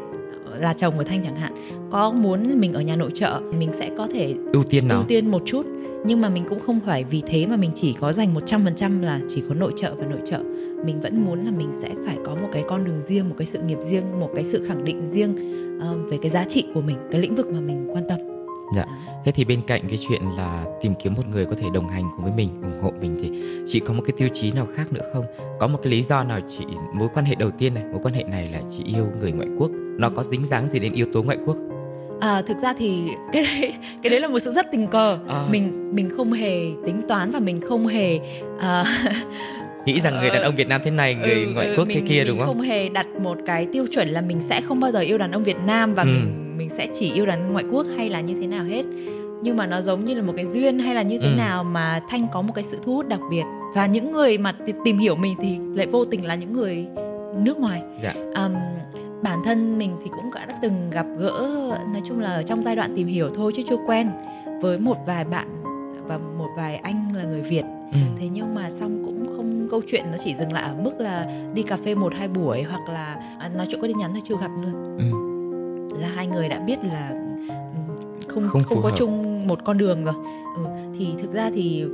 [0.59, 1.53] là chồng của thanh chẳng hạn
[1.91, 4.97] có muốn mình ở nhà nội trợ mình sẽ có thể ưu tiên nào?
[4.97, 5.67] ưu tiên một chút.
[6.07, 9.21] Nhưng mà mình cũng không phải vì thế mà mình chỉ có dành 100% là
[9.29, 10.39] chỉ có nội trợ và nội trợ.
[10.85, 13.47] Mình vẫn muốn là mình sẽ phải có một cái con đường riêng một cái
[13.47, 15.35] sự nghiệp riêng một cái sự khẳng định riêng
[15.77, 18.36] uh, về cái giá trị của mình cái lĩnh vực mà mình quan tâm
[18.75, 18.85] Dạ.
[19.25, 22.05] Thế thì bên cạnh cái chuyện là tìm kiếm một người có thể đồng hành
[22.17, 23.31] cùng với mình, ủng hộ mình thì
[23.67, 25.25] chị có một cái tiêu chí nào khác nữa không?
[25.61, 28.15] Có một cái lý do nào chị mối quan hệ đầu tiên này, mối quan
[28.15, 31.07] hệ này là chị yêu người ngoại quốc, nó có dính dáng gì đến yếu
[31.13, 31.57] tố ngoại quốc?
[32.21, 35.47] À, thực ra thì cái đấy cái đấy là một sự rất tình cờ à.
[35.51, 38.19] mình mình không hề tính toán và mình không hề
[38.57, 38.87] uh,
[39.87, 42.07] nghĩ rằng người đàn ông Việt Nam thế này người ừ, ngoại quốc mình, thế
[42.09, 42.47] kia đúng không?
[42.47, 45.19] Mình không hề đặt một cái tiêu chuẩn là mình sẽ không bao giờ yêu
[45.19, 46.07] đàn ông Việt Nam và ừ.
[46.07, 48.85] mình mình sẽ chỉ yêu đàn ngoại quốc hay là như thế nào hết
[49.43, 51.35] nhưng mà nó giống như là một cái duyên hay là như thế Ừ.
[51.37, 54.53] nào mà thanh có một cái sự thu hút đặc biệt và những người mà
[54.53, 56.87] ti- tìm hiểu mình thì lại vô tình là những người
[57.37, 58.15] nước ngoài Dạ.
[58.35, 58.55] Ừm,
[59.23, 61.33] bản thân mình thì cũng đã từng gặp gỡ
[61.93, 64.11] nói chung là trong giai đoạn tìm hiểu thôi chứ chưa quen
[64.61, 65.63] với một vài bạn
[66.09, 67.99] và một vài anh là người Việt Ừ.
[68.21, 71.27] thế nhưng mà xong cũng không câu chuyện nó chỉ dừng lại ở mức là
[71.55, 74.23] đi cà phê một hai buổi hoặc là à, nói chuyện có tin nhắn thôi
[74.29, 75.26] chưa gặp luôn Ừ.
[76.01, 77.97] là hai người đã biết là ừm,
[78.29, 78.97] không Không không, có hợp.
[78.97, 80.15] chung một con đường rồi
[80.57, 80.63] ừ,
[80.99, 81.85] thì thực ra thì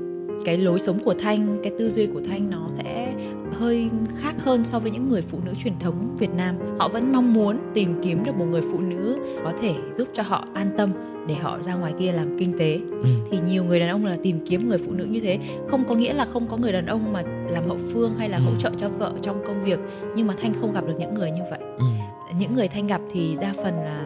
[0.45, 3.15] cái lối sống của thanh cái tư duy của thanh nó sẽ
[3.53, 7.13] hơi khác hơn so với những người phụ nữ truyền thống Việt Nam họ vẫn
[7.13, 10.71] mong muốn tìm kiếm được một người phụ nữ có thể giúp cho họ an
[10.79, 10.91] tâm
[11.29, 13.09] để họ ra ngoài kia làm kinh tế Ừ.
[13.31, 15.39] thì nhiều người đàn ông là tìm kiếm người phụ nữ như thế
[15.69, 18.37] không có nghĩa là không có người đàn ông mà làm hậu phương hay là
[18.39, 18.43] Ừ.
[18.45, 19.79] hỗ trợ cho vợ trong công việc
[20.17, 21.85] nhưng mà thanh không gặp được những người như vậy Ừ.
[22.39, 24.05] những người thanh gặp thì đa phần là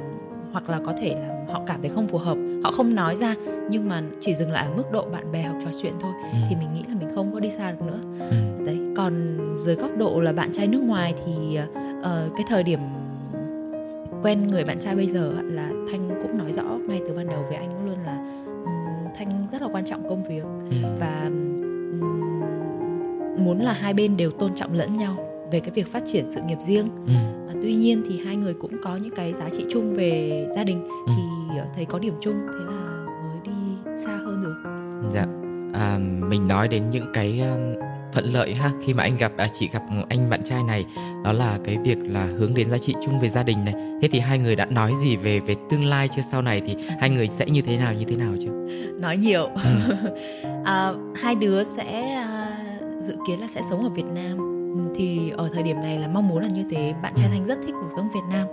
[0.53, 3.35] hoặc là có thể là họ cảm thấy không phù hợp họ không nói ra
[3.71, 6.39] nhưng mà chỉ dừng lại ở mức độ bạn bè hoặc trò chuyện thôi Ừ.
[6.49, 7.99] thì mình nghĩ là mình không có đi xa được nữa
[8.31, 8.37] Ừ.
[8.67, 11.59] đấy còn dưới góc độ là bạn trai nước ngoài thì
[12.03, 12.81] ờ, cái thời điểm
[14.23, 17.43] quen người bạn trai bây giờ là thanh cũng nói rõ ngay từ ban đầu
[17.49, 18.17] với anh luôn là
[18.65, 20.77] ừm, thanh rất là quan trọng công việc Ừ.
[21.01, 22.01] và ừm,
[23.45, 25.17] muốn là hai bên đều tôn trọng lẫn nhau
[25.53, 27.13] về cái việc phát triển sự nghiệp riêng Ừ.
[27.49, 30.65] à, tuy nhiên thì hai người cũng có những cái giá trị chung về gia
[30.65, 31.13] đình Ừ.
[31.17, 31.23] thì
[31.59, 33.53] ờ, thấy có điểm chung thế là mới đi
[34.05, 34.55] xa hơn được
[35.15, 35.27] Dạ.
[35.81, 35.99] À,
[36.31, 37.83] mình nói đến những cái um,
[38.13, 40.85] thuận lợi ha khi mà anh gặp à, chị gặp anh bạn trai này
[41.25, 43.75] đó là cái việc là hướng đến giá trị chung về gia đình này.
[44.03, 46.77] Thế thì hai người đã nói gì về về tương lai chưa sau này thì
[47.01, 48.51] hai người sẽ như thế nào như thế nào chưa?
[49.01, 49.95] nói nhiều Ừ.
[50.65, 52.59] à, hai đứa sẽ à,
[53.01, 54.56] dự kiến là sẽ sống ở Việt Nam
[54.97, 57.31] thì ở thời điểm này là mong muốn là như thế bạn trai Ừ.
[57.33, 58.47] thanh rất thích cuộc sống Việt Nam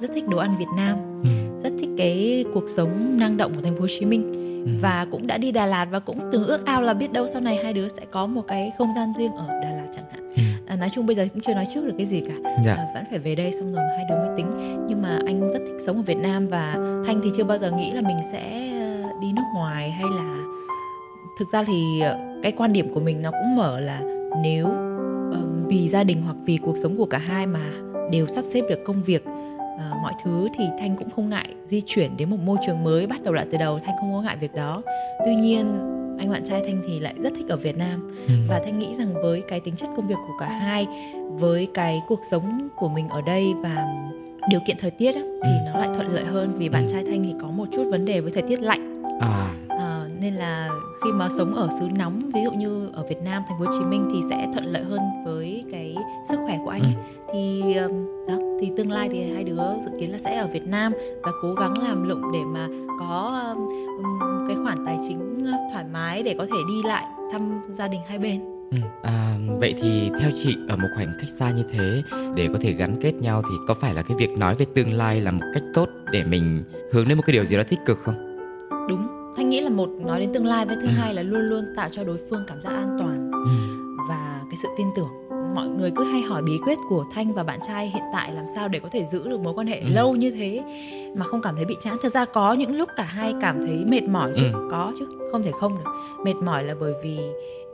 [0.00, 1.30] rất thích đồ ăn Việt Nam Ừ.
[1.62, 4.32] rất thích cái cuộc sống năng động của thành phố Hồ Chí Minh
[4.66, 4.70] Ừ.
[4.82, 7.40] và cũng đã đi Đà Lạt và cũng từng ước ao là biết đâu sau
[7.40, 10.34] này hai đứa sẽ có một cái không gian riêng ở Đà Lạt chẳng hạn
[10.66, 12.74] à, nói chung bây giờ cũng chưa nói trước được cái gì cả Dạ.
[12.74, 14.46] à, vẫn phải về đây xong rồi hai đứa mới tính
[14.88, 16.72] nhưng mà anh rất thích sống ở Việt Nam và
[17.06, 18.70] Thanh thì chưa bao giờ nghĩ là mình sẽ
[19.02, 20.38] ờ, đi nước ngoài hay là
[21.38, 24.00] thực ra thì ờ, cái quan điểm của mình nó cũng mở là
[24.42, 24.68] nếu
[25.72, 27.70] vì gia đình hoặc vì cuộc sống của cả hai mà
[28.10, 29.24] đều sắp xếp được công việc
[29.78, 33.06] ờ, mọi thứ thì Thanh cũng không ngại di chuyển đến một môi trường mới
[33.06, 34.82] bắt đầu lại từ đầu Thanh không có ngại việc đó
[35.24, 35.66] tuy nhiên
[36.18, 38.34] anh bạn trai Thanh thì lại rất thích ở Việt Nam Ừ.
[38.48, 40.86] và thanh nghĩ rằng với cái tính chất công việc của cả hai
[41.30, 43.86] với cái cuộc sống của mình ở đây và
[44.50, 45.70] điều kiện thời tiết á, thì Ừ.
[45.72, 46.92] nó lại thuận lợi hơn vì bạn Ừ.
[46.92, 49.54] trai thanh thì có một chút vấn đề với thời tiết lạnh À.
[50.22, 50.70] nên là
[51.04, 53.72] khi mà sống ở xứ nóng ví dụ như ở Việt Nam thành phố Hồ
[53.78, 55.96] Chí Minh thì sẽ thuận lợi hơn với cái
[56.30, 56.88] sức khỏe của anh Ừ.
[57.32, 57.92] thì um,
[58.28, 61.30] đó thì tương lai thì hai đứa dự kiến là sẽ ở Việt Nam và
[61.42, 62.68] cố gắng làm lụng để mà
[63.00, 67.04] có um, um, cái khoản tài chính uh, thoải mái để có thể đi lại
[67.32, 68.40] thăm gia đình hai bên
[68.72, 68.78] Ừ.
[69.02, 72.02] À, vậy thì theo chị ở một khoảnh cách xa như thế
[72.34, 74.92] để có thể gắn kết nhau thì có phải là cái việc nói về tương
[74.94, 77.78] lai là một cách tốt để mình hướng đến một cái điều gì đó tích
[77.86, 78.14] cực không?
[78.88, 80.92] đúng thanh nghĩ là một nói đến tương lai với thứ Ừ.
[80.92, 83.50] hai là luôn luôn tạo cho đối phương cảm giác an toàn Ừ.
[84.08, 85.08] và cái sự tin tưởng
[85.54, 88.44] mọi người cứ hay hỏi bí quyết của thanh và bạn trai hiện tại làm
[88.54, 89.88] sao để có thể giữ được mối quan hệ Ừ.
[89.88, 90.62] lâu như thế
[91.16, 93.84] mà không cảm thấy bị chán thực ra có những lúc cả hai cảm thấy
[93.88, 94.68] mệt mỏi chứ Ừ.
[94.70, 95.90] có chứ không thể không được
[96.24, 97.18] mệt mỏi là bởi vì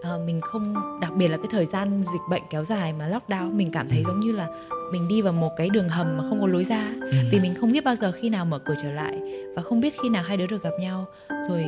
[0.03, 3.53] ờ, mình không đặc biệt là cái thời gian dịch bệnh kéo dài mà lockdown
[3.57, 4.05] mình cảm thấy Ừ.
[4.07, 4.47] giống như là
[4.93, 6.93] mình đi vào một cái đường hầm mà không có lối ra.
[7.01, 7.17] Ừ.
[7.31, 9.19] vì mình không biết bao giờ khi nào mở cửa trở lại
[9.57, 11.07] và không biết khi nào hai đứa được gặp nhau.
[11.49, 11.65] Rồi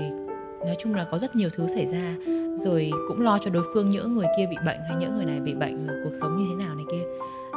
[0.66, 2.14] nói chung là có rất nhiều thứ xảy ra.
[2.56, 5.40] Rồi cũng lo cho đối phương những người kia bị bệnh hay những người này
[5.40, 7.04] bị bệnh rồi cuộc sống như thế nào này kia.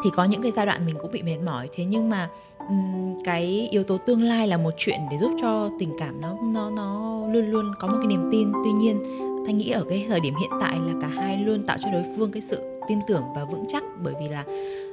[0.04, 1.70] Thì có những cái giai đoạn mình cũng bị mệt mỏi.
[1.76, 2.30] Thế nhưng mà
[3.24, 6.70] cái yếu tố tương lai là một chuyện để giúp cho tình cảm nó nó
[6.70, 8.52] nó luôn luôn có một cái niềm tin.
[8.64, 9.04] Tuy nhiên
[9.46, 12.04] thanh nghĩ ở cái thời điểm hiện tại là cả hai luôn tạo cho đối
[12.18, 14.44] phương cái sự tin tưởng và vững chắc bởi vì là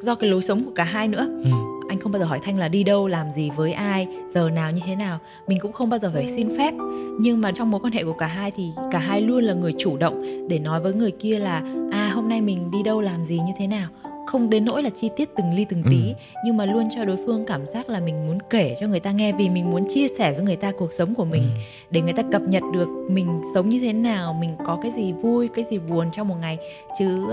[0.00, 1.28] do cái lối sống của cả hai nữa.
[1.44, 1.50] Ừ.
[1.88, 4.72] anh không bao giờ hỏi thanh là đi đâu làm gì với ai giờ nào
[4.72, 5.18] như thế nào.
[5.46, 6.74] Mình cũng không bao giờ phải xin phép.
[7.20, 9.74] Nhưng mà trong mối quan hệ của cả hai thì cả hai luôn là người
[9.78, 13.24] chủ động để nói với người kia là à hôm nay mình đi đâu làm
[13.24, 13.88] gì như thế nào
[14.30, 16.14] không đến nỗi là chi tiết từng ly từng tí Ừ.
[16.44, 19.10] nhưng mà luôn cho đối phương cảm giác là mình muốn kể cho người ta
[19.12, 21.60] nghe vì mình muốn chia sẻ với người ta cuộc sống của mình Ừ.
[21.90, 25.12] để người ta cập nhật được mình sống như thế nào mình có cái gì
[25.12, 26.58] vui cái gì buồn trong một ngày
[26.98, 27.26] chứ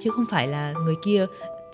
[0.00, 1.26] chứ không phải là người kia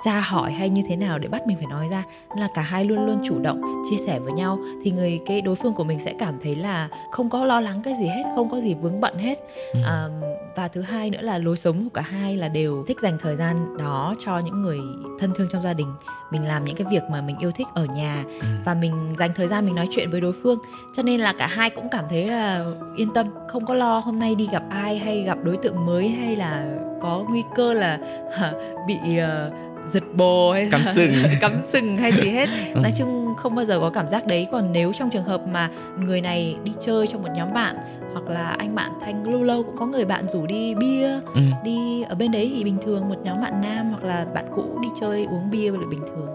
[0.05, 2.63] ra hỏi hay như thế nào để bắt mình phải nói ra Nên là cả
[2.63, 5.85] hai luôn luôn chủ động chia sẻ với nhau thì người cái đối phương của
[5.85, 8.75] mình sẽ cảm thấy là không có lo lắng cái gì hết không có gì
[8.75, 9.39] vướng bận hết
[9.75, 9.81] Ừ.
[9.87, 10.09] à,
[10.57, 13.37] và thứ hai nữa là lối sống của cả hai là đều thích dành thời
[13.37, 14.79] gian đó cho những người
[15.21, 15.89] thân thương trong gia đình
[16.31, 18.47] mình làm những cái việc mà mình yêu thích ở nhà ừ.
[18.65, 20.59] và mình dành thời gian mình nói chuyện với đối phương
[20.97, 22.65] cho nên là cả hai cũng cảm thấy là
[22.97, 26.09] yên tâm không có lo hôm nay đi gặp ai hay gặp đối tượng mới
[26.09, 26.67] hay là
[27.01, 27.99] có nguy cơ là
[28.87, 31.12] bị uh, giật bồ hay cắm sừng.
[31.40, 32.49] cắm sừng hay gì hết.
[32.75, 32.81] Ừ.
[32.81, 34.49] nói chung không bao giờ có cảm giác đấy.
[34.53, 37.77] Còn nếu trong trường hợp mà người này đi chơi trong một nhóm bạn
[38.12, 41.40] hoặc là anh bạn thanh lâu lâu cũng có người bạn rủ đi bia ừ.
[41.64, 44.79] đi ở bên đấy thì bình thường một nhóm bạn nam hoặc là bạn cũ
[44.83, 46.29] đi chơi uống bia là bình thường.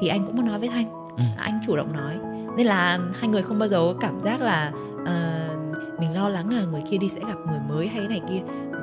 [0.00, 0.86] Thì anh cũng có nói với thanh.
[1.16, 1.22] Ừ.
[1.36, 2.14] anh chủ động nói.
[2.56, 6.52] Nên là hai người không bao giờ có cảm giác là uh, mình lo lắng
[6.52, 8.40] là người kia đi sẽ gặp người mới hay này kia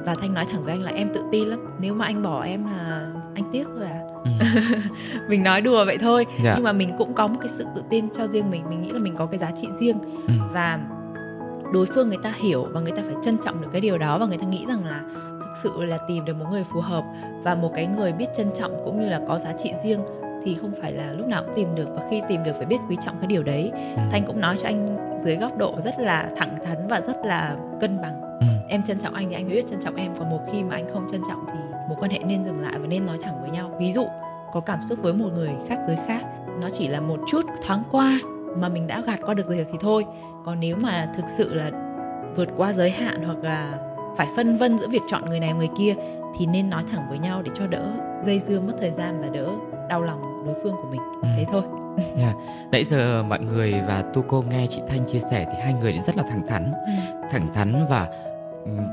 [0.08, 2.44] và thanh nói thẳng với anh là em tự tin lắm nếu mà anh bỏ
[2.44, 4.32] em là anh tiếc thôi à ừ.
[5.30, 6.54] mình nói đùa vậy thôi dạ.
[6.56, 8.90] nhưng mà mình cũng có một cái sự tự tin cho riêng mình mình nghĩ
[8.90, 10.34] là mình có cái giá trị riêng ừ.
[10.54, 10.80] và
[11.74, 14.18] đối phương người ta hiểu và người ta phải trân trọng được cái điều đó
[14.18, 15.02] và người ta nghĩ rằng là
[15.40, 17.04] thực sự là tìm được một người phù hợp
[17.44, 20.00] và một cái người biết trân trọng cũng như là có giá trị riêng
[20.44, 22.78] thì không phải là lúc nào cũng tìm được và khi tìm được phải biết
[22.90, 24.02] quý trọng cái điều đấy ừ.
[24.12, 27.56] thanh cũng nói cho anh dưới góc độ rất là thẳng thắn và rất là
[27.82, 28.27] cân bằng.
[28.70, 30.76] Em trân trọng anh thì anh phải biết trân trọng em còn một khi mà
[30.76, 33.42] anh không trân trọng thì mối quan hệ nên dừng lại và nên nói thẳng
[33.42, 34.08] với nhau ví dụ
[34.54, 36.22] có cảm xúc với một người khác giới khác
[36.62, 38.20] nó chỉ là một chút thoáng qua
[38.58, 40.06] mà mình đã gạt qua được rồi thì thôi
[40.46, 41.72] còn nếu mà thực sự là
[42.36, 43.78] vượt qua giới hạn hoặc là
[44.18, 45.94] phải phân vân giữa việc chọn người này người kia
[46.38, 47.92] thì nên nói thẳng với nhau để cho đỡ
[48.26, 49.50] dây dưa mất thời gian và đỡ
[49.90, 51.28] đau lòng đối phương của mình ừ.
[51.38, 51.64] thế thôi
[52.18, 52.36] yeah.
[52.72, 55.92] Nãy giờ mọi người và tu cô nghe chị thanh chia sẻ thì hai người
[55.92, 56.92] đến rất là thẳng thắn ừ.
[57.32, 58.08] thẳng thắn và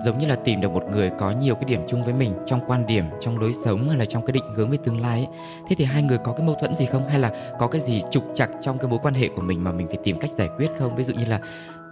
[0.04, 2.60] giống như là tìm được một người có nhiều cái điểm chung với mình trong
[2.66, 5.28] quan điểm trong lối sống hay là trong cái định hướng về tương lai ấy.
[5.68, 7.08] thế thì hai người có cái mâu thuẫn gì không?
[7.08, 9.72] Hay là có cái gì trục chặt trong cái mối quan hệ của mình mà
[9.72, 10.96] mình phải tìm cách giải quyết không?
[10.96, 11.40] Ví dụ như là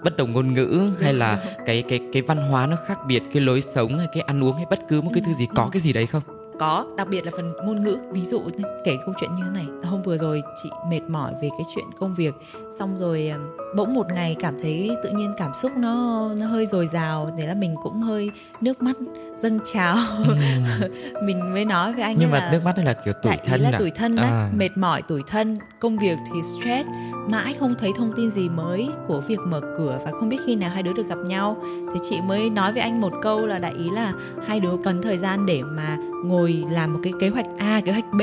[0.04, 3.42] bất đồng ngôn ngữ hay là cái cái cái văn hóa nó khác biệt cái
[3.42, 5.80] lối sống hay cái ăn uống hay bất cứ một cái thứ gì có cái
[5.80, 7.98] gì đấy không có, đặc biệt là phần ngôn ngữ.
[8.10, 8.42] Ví dụ
[8.84, 9.66] kể câu chuyện như thế này.
[9.84, 12.34] Hôm vừa rồi chị mệt mỏi về cái chuyện công việc,
[12.78, 13.38] xong rồi à,
[13.76, 17.46] bỗng một ngày cảm thấy tự nhiên cảm xúc nó nó hơi dồi dào, thế
[17.46, 18.96] là mình cũng hơi nước mắt
[19.42, 20.34] dâng trào ừ.
[21.24, 23.60] mình mới nói với anh nhưng mà là, nước mắt này là kiểu tuổi thân
[23.60, 23.78] là à?
[23.78, 24.50] tuổi thân đấy à.
[24.56, 26.88] mệt mỏi tuổi thân công việc thì stress
[27.28, 30.56] mãi không thấy thông tin gì mới của việc mở cửa và không biết khi
[30.56, 31.56] nào hai đứa được gặp nhau
[31.94, 34.12] thì chị mới nói với anh một câu là đại ý là
[34.46, 37.92] hai đứa cần thời gian để mà ngồi làm một cái kế hoạch A kế
[37.92, 38.22] hoạch B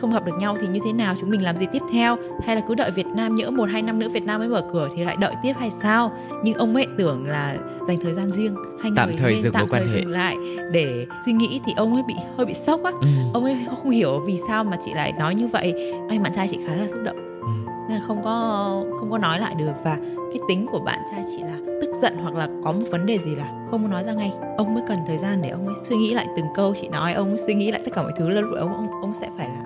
[0.00, 2.56] không gặp được nhau thì như thế nào chúng mình làm gì tiếp theo hay
[2.56, 4.88] là cứ đợi Việt Nam nhỡ một hai năm nữa Việt Nam mới mở cửa
[4.96, 6.12] thì lại đợi tiếp hay sao
[6.44, 7.56] nhưng ông ấy tưởng là
[7.88, 10.36] dành thời gian riêng hai tạm người thời nên dừng tạm thời dừng lại
[10.72, 12.92] để suy nghĩ thì ông ấy bị hơi bị sốc á.
[13.00, 13.06] Ừ.
[13.34, 15.92] ông ấy không hiểu vì sao mà chị lại nói như vậy.
[16.08, 17.16] Anh bạn trai chị khá là xúc động.
[17.40, 17.72] Ừ.
[17.88, 19.96] nên không có không có nói lại được và
[20.32, 23.18] cái tính của bạn trai chị là tức giận hoặc là có một vấn đề
[23.18, 24.32] gì là không có nói ra ngay.
[24.56, 27.12] Ông mới cần thời gian để ông ấy suy nghĩ lại từng câu chị nói
[27.12, 29.48] ông suy nghĩ lại tất cả mọi thứ là lúc ông ông ông sẽ phải
[29.48, 29.64] là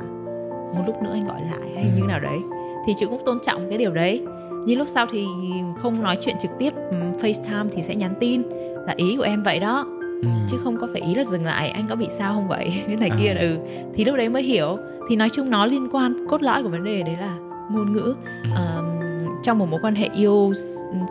[0.76, 1.90] một lúc nữa anh gọi lại hay ừ.
[1.96, 2.38] như nào đấy.
[2.86, 4.26] Thì chị cũng tôn trọng cái điều đấy.
[4.66, 5.26] Nhưng lúc sau thì
[5.82, 6.72] không nói chuyện trực tiếp
[7.20, 8.42] FaceTime thì sẽ nhắn tin
[8.86, 9.86] là ý của em vậy đó
[10.22, 10.28] ừ.
[10.48, 12.96] chứ không có phải ý là dừng lại anh có bị sao không vậy như
[12.96, 13.16] này à.
[13.20, 13.56] kia ừ
[13.94, 16.84] thì lúc đấy mới hiểu thì nói chung nó liên quan cốt lõi của vấn
[16.84, 17.36] đề đấy là
[17.70, 18.50] ngôn ngữ ừ.
[18.52, 18.84] uh,
[19.42, 20.52] trong một mối quan hệ yêu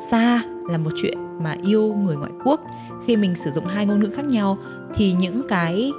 [0.10, 2.62] xa là một chuyện mà yêu người ngoại quốc
[3.06, 4.58] khi mình sử dụng hai ngôn ngữ khác nhau
[4.94, 5.92] thì những cái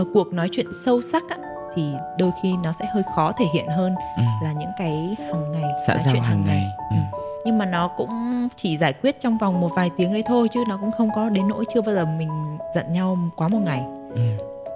[0.00, 1.36] uh, cuộc nói chuyện sâu sắc á,
[1.74, 4.22] thì đôi khi nó sẽ hơi khó thể hiện hơn ừ.
[4.44, 7.00] là những cái hàng ngày xã giao chuyện hàng ngày, ngày.
[7.12, 7.18] Ừ.
[7.44, 10.64] Nhưng mà nó cũng chỉ giải quyết trong vòng một vài tiếng đấy thôi chứ
[10.68, 13.84] nó cũng không có đến nỗi chưa bao giờ mình giận nhau quá một ngày
[14.14, 14.20] ừ.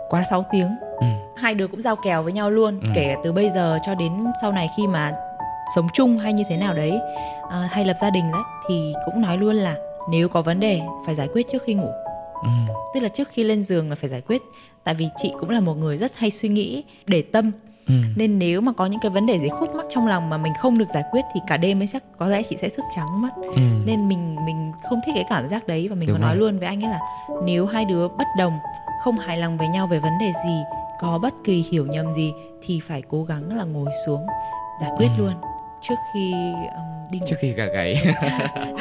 [0.08, 1.06] quá 6 tiếng ừ.
[1.36, 2.88] hai đứa cũng giao kèo với nhau luôn ừ.
[2.94, 5.12] kể từ bây giờ cho đến sau này khi mà
[5.74, 7.00] sống chung hay như thế nào đấy
[7.50, 9.74] à, hay lập gia đình đấy thì cũng nói luôn là
[10.10, 11.90] nếu có vấn đề phải giải quyết trước khi ngủ
[12.42, 12.48] ừ.
[12.94, 14.42] tức là trước khi lên giường là phải giải quyết
[14.84, 17.50] tại vì chị cũng là một người rất hay suy nghĩ để tâm
[17.88, 17.94] Ừ.
[18.16, 20.52] nên nếu mà có những cái vấn đề gì khúc mắc trong lòng mà mình
[20.60, 23.22] không được giải quyết thì cả đêm mới chắc có lẽ chị sẽ thức trắng
[23.22, 23.60] mất ừ.
[23.86, 26.40] nên mình mình không thích cái cảm giác đấy và mình Đúng có nói rồi.
[26.40, 27.00] luôn với anh ấy là
[27.44, 28.58] nếu hai đứa bất đồng
[29.04, 30.62] không hài lòng với nhau về vấn đề gì
[31.00, 34.26] có bất kỳ hiểu nhầm gì thì phải cố gắng là ngồi xuống
[34.80, 35.22] giải quyết ừ.
[35.24, 35.32] luôn
[35.82, 38.02] trước khi um, đi trước khi gà gáy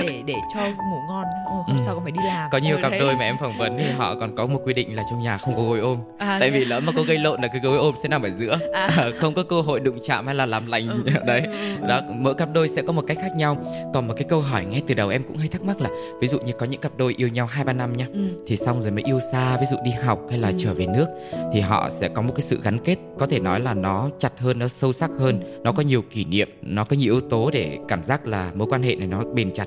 [0.02, 1.26] để để cho ngủ ngon
[1.68, 1.84] hôm ừ.
[1.86, 4.16] sau còn phải đi làm có nhiều cặp đôi mà em phỏng vấn thì họ
[4.20, 6.66] còn có một quy định là trong nhà không có gối ôm à, tại vì
[6.66, 9.10] lỡ mà có gây lộn là cái gối ôm sẽ nằm ở giữa à.
[9.18, 11.12] không có cơ hội đụng chạm hay là làm lành ừ.
[11.26, 11.88] đấy ừ, ừ, ừ.
[11.88, 13.58] đó mỗi cặp đôi sẽ có một cách khác nhau
[13.94, 15.90] còn một cái câu hỏi ngay từ đầu em cũng hay thắc mắc là
[16.22, 18.44] ví dụ như có những cặp đôi yêu nhau hai ba năm nha ừ.
[18.48, 20.56] thì xong rồi mới yêu xa ví dụ đi học hay là ừ.
[20.58, 21.08] trở về nước
[21.54, 24.40] thì họ sẽ có một cái sự gắn kết có thể nói là nó chặt
[24.40, 25.60] hơn nó sâu sắc hơn ừ.
[25.63, 28.67] nó có nhiều kỷ niệm nó có nhiều yếu tố để cảm giác là mối
[28.71, 29.65] quan hệ này nó bền chặt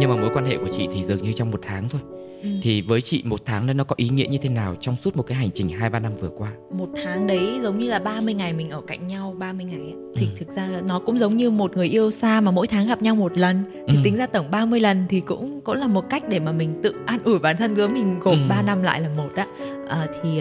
[0.00, 2.00] nhưng mà mối quan hệ của chị thì dường như trong một tháng thôi
[2.42, 2.48] Ừ.
[2.62, 5.16] thì với chị một tháng đó nó có ý nghĩa như thế nào trong suốt
[5.16, 7.98] một cái hành trình hai ba năm vừa qua một tháng đấy giống như là
[7.98, 9.94] 30 ngày mình ở cạnh nhau 30 ngày ấy.
[10.16, 10.32] thì Ừ.
[10.36, 13.14] thực ra nó cũng giống như một người yêu xa mà mỗi tháng gặp nhau
[13.14, 14.00] một lần thì Ừ.
[14.04, 16.94] tính ra tổng 30 lần thì cũng cũng là một cách để mà mình tự
[17.06, 18.40] an ủi bản thân gớm mình gộp Ừ.
[18.48, 19.44] 3 năm lại là một đó
[19.88, 20.38] à, thì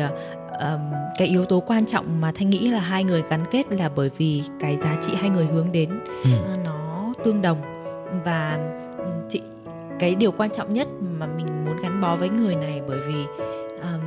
[0.59, 0.79] ờm,
[1.17, 4.09] cái yếu tố quan trọng mà thanh nghĩ là hai người gắn kết là bởi
[4.17, 5.89] vì cái giá trị hai người hướng đến
[6.23, 6.29] ừ.
[6.45, 6.76] ờ, nó
[7.25, 7.57] tương đồng
[8.25, 8.59] và
[9.29, 9.41] chị
[9.99, 10.87] cái điều quan trọng nhất
[11.19, 13.25] mà mình muốn gắn bó với người này bởi vì
[13.81, 14.01] um,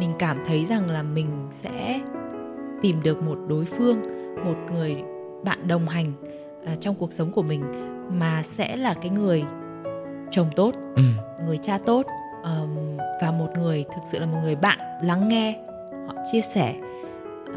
[0.00, 2.00] mình cảm thấy rằng là mình sẽ
[2.82, 4.02] tìm được một đối phương
[4.44, 4.96] một người
[5.44, 6.12] bạn đồng hành
[6.66, 7.64] ờ, trong cuộc sống của mình
[8.10, 9.44] mà sẽ là cái người
[10.30, 11.02] chồng tốt Ừ.
[11.46, 12.06] người cha tốt
[12.44, 15.58] um, và một người thực sự là một người bạn lắng nghe
[16.08, 16.74] họ chia sẻ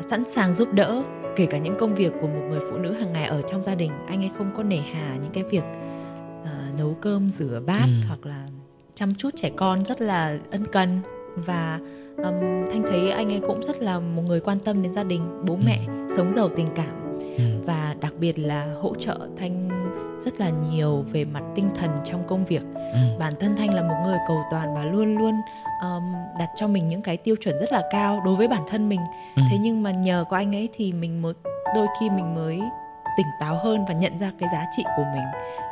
[0.09, 1.03] sẵn sàng giúp đỡ
[1.39, 3.75] kể cả những công việc của một người phụ nữ hàng ngày ở trong gia
[3.75, 5.63] đình anh ấy không có nể hà những cái việc
[6.45, 8.07] ờ, nấu cơm rửa bát Ừ.
[8.07, 8.47] hoặc là
[8.95, 10.99] chăm chút trẻ con rất là ân cần
[11.35, 11.79] và
[12.17, 12.35] um,
[12.71, 15.53] thanh thấy anh ấy cũng rất là một người quan tâm đến gia đình bố
[15.53, 15.59] Ừ.
[15.65, 15.79] mẹ
[16.17, 17.43] sống giàu tình cảm Ừ.
[17.65, 19.69] và đặc biệt là hỗ trợ thanh
[20.25, 22.61] rất là nhiều về mặt tinh thần trong công việc
[22.93, 22.99] Ừ.
[23.19, 25.33] bản thân thanh là một người cầu toàn và luôn luôn
[25.83, 26.03] um,
[26.39, 28.99] đặt cho mình những cái tiêu chuẩn rất là cao đối với bản thân mình
[29.35, 29.41] Ừ.
[29.51, 31.33] thế nhưng mà nhờ có anh ấy thì mình mới
[31.75, 32.59] đôi khi mình mới
[33.17, 35.23] tỉnh táo hơn và nhận ra cái giá trị của mình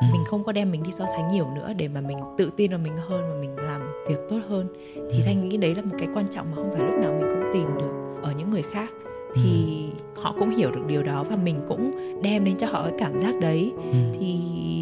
[0.02, 0.08] Ừ.
[0.12, 2.72] mình không có đem mình đi so sánh nhiều nữa để mà mình tự tin
[2.72, 4.68] vào mình hơn và mình làm việc tốt hơn
[5.12, 5.24] thì Ừ.
[5.26, 7.44] thanh nghĩ đấy là một cái quan trọng mà không phải lúc nào mình cũng
[7.54, 8.90] tìm được ở những người khác
[9.36, 9.86] thì
[10.16, 13.20] họ cũng hiểu được điều đó và mình cũng đem đến cho họ cái cảm
[13.20, 13.98] giác đấy Ừ.
[14.20, 14.40] thì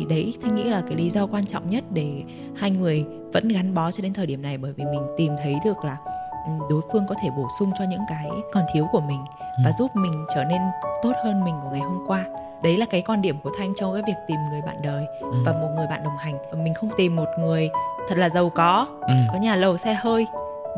[0.09, 2.23] đấy thanh nghĩ là cái lý do quan trọng nhất để
[2.55, 5.55] hai người vẫn gắn bó cho đến thời điểm này bởi vì mình tìm thấy
[5.65, 5.97] được là
[6.45, 9.19] ừ, đối phương có thể bổ sung cho những cái còn thiếu của mình
[9.65, 9.71] và Ừ.
[9.79, 10.61] giúp mình trở nên
[11.03, 12.25] tốt hơn mình của ngày hôm qua
[12.63, 15.31] đấy là cái quan điểm của thanh trong cái việc tìm người bạn đời Ừ.
[15.45, 17.69] và một người bạn đồng hành mình không tìm một người
[18.09, 19.13] thật là giàu có Ừ.
[19.33, 20.27] có nhà lầu xe hơi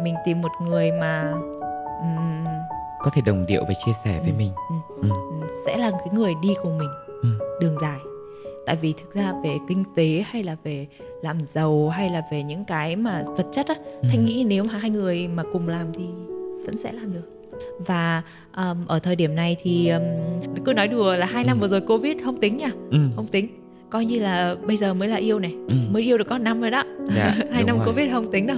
[0.03, 1.33] mình tìm một người mà
[2.01, 2.45] ừm,
[3.07, 4.37] có thể đồng điệu và chia sẻ với Ừ.
[4.37, 4.51] mình
[5.01, 5.09] Ừ.
[5.41, 5.47] Ừ.
[5.65, 6.89] sẽ là cái người đi cùng mình
[7.23, 7.29] Ừ.
[7.61, 7.99] đường dài
[8.65, 10.87] tại vì thực ra về kinh tế hay là về
[11.21, 14.07] làm giàu hay là về những cái mà vật chất á Ừ.
[14.11, 16.03] thanh nghĩ nếu mà hai người mà cùng làm thì
[16.65, 17.21] vẫn sẽ làm được
[17.87, 18.21] và
[18.57, 20.01] um, ở thời điểm này thì um,
[20.65, 21.61] cứ nói đùa là hai năm Ừ.
[21.61, 22.97] vừa rồi covid không tính nha Ừ.
[23.15, 23.47] không tính
[23.89, 25.75] coi như là bây giờ mới là yêu này Ừ.
[25.91, 26.83] mới yêu được có năm rồi đó
[27.15, 27.85] Dạ, hai năm rồi.
[27.87, 28.57] covid không tính đâu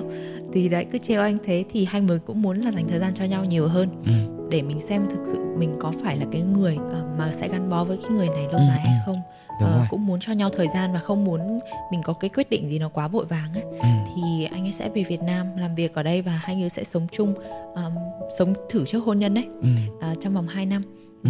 [0.54, 3.14] thì đấy cứ trêu anh thế thì hai người cũng muốn là dành thời gian
[3.16, 4.12] cho nhau nhiều hơn Ừ.
[4.52, 7.70] để mình xem thực sự mình có phải là cái người ờ, mà sẽ gắn
[7.70, 9.00] bó với cái người này lâu Ừ, dài hay ừ.
[9.06, 9.22] không
[9.62, 9.88] Đúng Ờ, rồi.
[9.90, 11.60] cũng muốn cho nhau thời gian và không muốn
[11.92, 13.88] mình có cái quyết định gì nó quá vội vàng ấy Ừ.
[14.16, 16.84] thì anh ấy sẽ về Việt Nam làm việc ở đây và hai người sẽ
[16.84, 17.34] sống chung
[17.76, 17.94] ờm,
[18.38, 19.68] sống thử trước hôn nhân đấy Ừ.
[20.02, 20.82] ờ, trong vòng 2 năm
[21.24, 21.30] Ừ.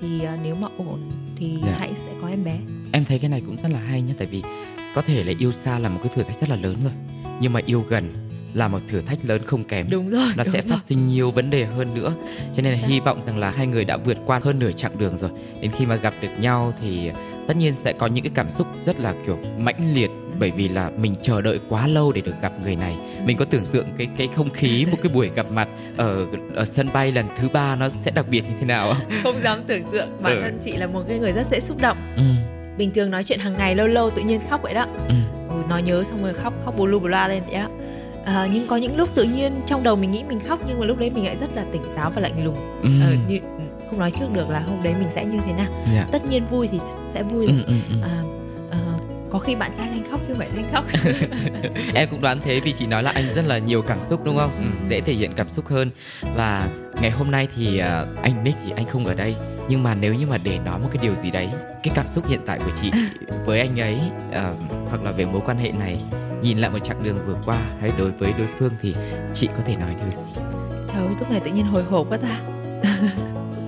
[0.00, 1.76] thì ờ, nếu mà ổn thì Dạ.
[1.78, 2.58] hãy sẽ có em bé
[2.92, 4.42] em thấy cái này cũng rất là hay nhá tại vì
[4.94, 6.92] có thể là yêu xa là một cái thử thách rất là lớn rồi
[7.40, 8.04] nhưng mà yêu gần
[8.54, 9.86] là một thử thách lớn không kém.
[9.90, 10.68] Đúng rồi nó đúng sẽ rồi.
[10.68, 12.12] phát sinh nhiều vấn đề hơn nữa.
[12.54, 14.98] Cho nên là hy vọng rằng là hai người đã vượt qua hơn nửa chặng
[14.98, 15.30] đường rồi.
[15.60, 17.10] Đến khi mà gặp được nhau thì
[17.46, 20.10] tất nhiên sẽ có những cái cảm xúc rất là kiểu mãnh liệt.
[20.38, 22.96] Bởi vì là mình chờ đợi quá lâu để được gặp người này.
[23.26, 26.64] Mình có tưởng tượng cái cái không khí một cái buổi gặp mặt ở ở
[26.64, 29.02] sân bay lần thứ ba nó sẽ đặc biệt như thế nào không?
[29.22, 30.08] không dám tưởng tượng.
[30.22, 30.40] Bản Ừ.
[30.42, 31.96] thân chị là một cái người rất dễ xúc động.
[32.16, 32.22] Ừ,
[32.78, 34.86] bình thường nói chuyện hàng ngày lâu lâu tự nhiên khóc vậy đó.
[35.08, 35.14] Ừ,
[35.48, 37.68] ừ, nói nhớ xong rồi khóc khóc bù lu bù la lên vậy đó
[38.24, 40.86] à, nhưng có những lúc tự nhiên trong đầu mình nghĩ mình khóc nhưng mà
[40.86, 42.80] lúc đấy mình lại rất là tỉnh táo và lạnh lùng.
[42.82, 43.40] Ừ, ờ, như,
[43.90, 45.66] không nói trước được là hôm đấy mình sẽ như thế nào.
[45.94, 46.06] Dạ.
[46.12, 46.78] tất nhiên vui thì
[47.14, 47.46] sẽ vui.
[47.46, 47.96] Ừ, ừ, ừ.
[48.02, 48.22] à,
[49.34, 50.84] có khi bạn trai thanh khóc chứ phải thanh khóc.
[51.94, 54.36] Em cũng đoán thế vì chị nói là anh rất là nhiều cảm xúc đúng
[54.36, 54.50] không?
[54.56, 55.90] Ừ, dễ thể hiện cảm xúc hơn.
[56.36, 56.68] Và
[57.00, 59.34] ngày hôm nay thì à, anh Nick thì anh không ở đây.
[59.68, 61.48] Nhưng mà nếu như mà để nói một cái điều gì đấy
[61.82, 62.90] cái cảm xúc hiện tại của chị
[63.46, 63.98] với anh ấy
[64.32, 64.54] à,
[64.90, 66.00] hoặc là về mối quan hệ này
[66.44, 68.94] nhìn lại một chặng đường vừa qua hay đối với đối phương thì
[69.34, 70.32] chị có thể nói điều gì?
[70.92, 72.40] Trời ơi lúc này tự nhiên hồi hộp quá ta.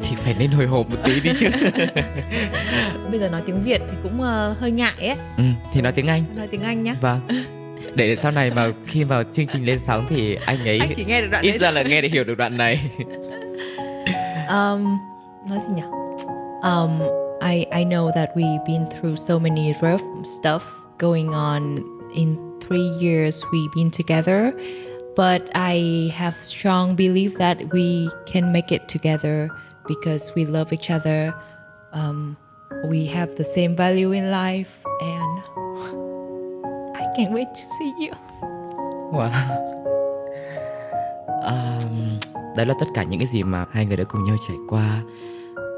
[0.03, 1.49] Thì phải nên hồi hộp một tí đi chứ.
[3.11, 5.17] Bây giờ nói tiếng việt thì cũng ờ, hơi ngại ấy.
[5.37, 6.25] Ừ, thì nói tiếng anh.
[6.37, 6.95] Nói tiếng anh nhá.
[7.01, 7.21] Vâng.
[7.95, 11.05] Để sau này mà khi vào chương trình lên sóng thì anh ấy anh chỉ
[11.05, 12.91] nghe được đoạn ít ra là nghe để hiểu được đoạn này.
[14.49, 14.99] Um,
[15.49, 15.83] nói gì nhỉ?
[16.63, 17.01] Um,
[17.51, 20.61] I I know that we've been through so many rough stuff
[20.99, 21.77] going on
[22.15, 24.53] in three years we've been together,
[25.15, 29.51] but I have strong belief that we can make it together
[29.87, 31.35] because we love each other.
[31.93, 32.37] Um,
[32.85, 35.39] we have the same value in life, and
[36.97, 38.13] I can't wait to see you.
[39.13, 39.63] Wow.
[41.47, 42.19] Um,
[42.57, 45.03] đấy là tất cả những cái gì mà hai người đã cùng nhau trải qua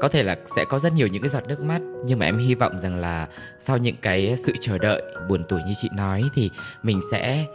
[0.01, 2.37] có thể là sẽ có rất nhiều những cái giọt nước mắt, nhưng mà em
[2.37, 3.27] hy vọng rằng là
[3.59, 6.49] sau những cái sự chờ đợi buồn tủi như chị nói thì
[6.83, 7.45] mình sẽ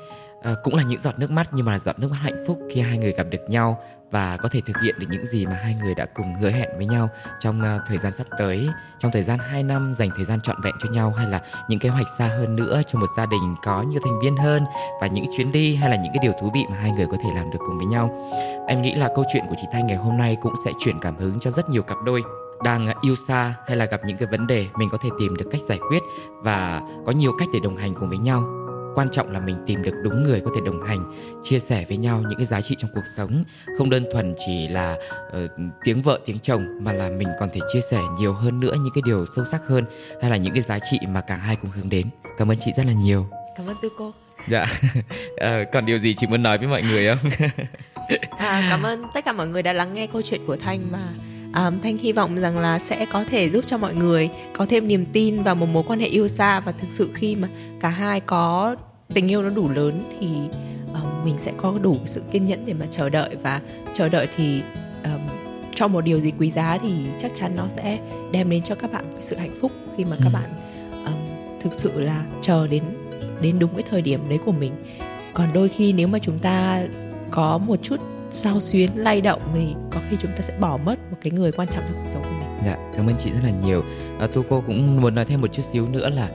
[0.45, 2.59] à, cũng là những giọt nước mắt nhưng mà là giọt nước mắt hạnh phúc
[2.71, 3.79] khi hai người gặp được nhau
[4.11, 6.69] và có thể thực hiện được những gì mà hai người đã cùng hứa hẹn
[6.77, 7.09] với nhau
[7.41, 8.69] trong uh, thời gian sắp tới.
[8.99, 11.79] Trong thời gian 2 năm dành thời gian trọn vẹn cho nhau hay là những
[11.79, 14.63] kế hoạch xa hơn nữa cho một gia đình có nhiều thành viên hơn
[15.01, 17.17] và những chuyến đi hay là những cái điều thú vị mà hai người có
[17.25, 18.31] thể làm được cùng với nhau.
[18.69, 21.17] Em nghĩ là câu chuyện của chị Thanh ngày hôm nay cũng sẽ chuyển cảm
[21.17, 22.23] hứng cho rất nhiều cặp đôi
[22.65, 25.37] đang ờ, yêu xa hay là gặp những cái vấn đề mình có thể tìm
[25.37, 26.03] được cách giải quyết
[26.43, 28.64] và có nhiều cách để đồng hành cùng với nhau
[28.95, 31.05] quan trọng là mình tìm được đúng người có thể đồng hành
[31.43, 33.45] chia sẻ với nhau những cái giá trị trong cuộc sống.
[33.79, 34.97] Không đơn thuần chỉ là
[35.45, 35.51] uh,
[35.85, 38.93] tiếng vợ tiếng chồng mà là mình còn thể chia sẻ nhiều hơn nữa những
[38.95, 39.85] cái điều sâu sắc hơn
[40.23, 42.07] hay là những cái giá trị mà cả hai cùng hướng đến.
[42.39, 43.27] Cảm ơn chị rất là nhiều.
[43.57, 44.13] Cảm ơn tư cô.
[44.49, 44.67] Dạ.
[45.37, 47.31] À, còn điều gì chị muốn nói với mọi người không?
[48.39, 51.09] À, cảm ơn tất cả mọi người đã lắng nghe câu chuyện của thanh mà
[51.55, 54.89] um, thanh hy vọng rằng là sẽ có thể giúp cho mọi người có thêm
[54.89, 57.49] niềm tin vào một mối quan hệ yêu xa và thực sự khi mà
[57.81, 58.77] cả hai có
[59.15, 60.27] tình yêu nó đủ lớn thì
[60.95, 63.61] um, mình sẽ có đủ sự kiên nhẫn để mà chờ đợi và
[63.95, 64.63] chờ đợi thì
[65.05, 65.21] um,
[65.75, 66.93] cho một điều gì quý giá thì
[67.23, 67.99] chắc chắn nó sẽ
[68.33, 70.35] đem đến cho các bạn sự hạnh phúc khi mà các ừ.
[70.35, 70.51] bạn
[71.07, 71.15] um,
[71.61, 72.83] thực sự là chờ đến
[73.41, 74.73] đến đúng cái thời điểm đấy của mình
[75.35, 76.83] còn đôi khi nếu mà chúng ta
[77.31, 78.01] có một chút
[78.35, 81.53] sao xuyến lay động thì có khi chúng ta sẽ bỏ mất một cái người
[81.53, 82.49] quan trọng trong cuộc sống của mình.
[82.65, 83.83] Dạ cảm ơn chị rất là nhiều.
[84.21, 86.29] À, tu cô cũng muốn nói thêm một chút xíu nữa là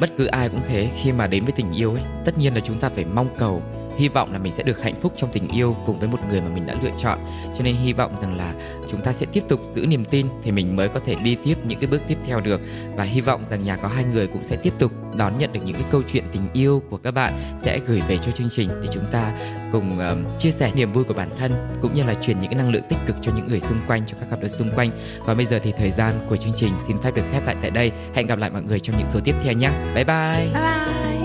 [0.00, 2.60] bất cứ ai cũng thế khi mà đến với tình yêu ấy tất nhiên là
[2.60, 3.62] chúng ta phải mong cầu
[3.96, 6.40] hy vọng là mình sẽ được hạnh phúc trong tình yêu cùng với một người
[6.40, 7.18] mà mình đã lựa chọn.
[7.56, 8.54] Cho nên hy vọng rằng là
[8.88, 11.54] chúng ta sẽ tiếp tục giữ niềm tin thì mình mới có thể đi tiếp
[11.64, 12.60] những cái bước tiếp theo được.
[12.96, 15.60] Và hy vọng rằng nhà có hai người cũng sẽ tiếp tục đón nhận được
[15.64, 18.68] những cái câu chuyện tình yêu của các bạn sẽ gửi về cho chương trình
[18.82, 19.32] để chúng ta
[19.72, 22.58] cùng um, chia sẻ niềm vui của bản thân cũng như là truyền những cái
[22.58, 24.90] năng lượng tích cực cho những người xung quanh cho các cặp đôi xung quanh.
[25.24, 27.70] Và bây giờ thì thời gian của chương trình xin phép được khép lại tại
[27.70, 27.92] đây.
[28.14, 29.70] Hẹn gặp lại mọi người trong những số tiếp theo nhé.
[29.94, 30.50] Bye bye.
[30.52, 31.15] Bye bye.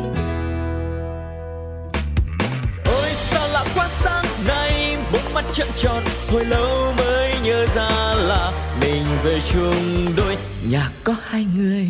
[5.53, 10.37] Trận tròn, hồi lâu mới nhớ ra là mình về chung đôi.
[10.69, 11.87] Nhà có hai người.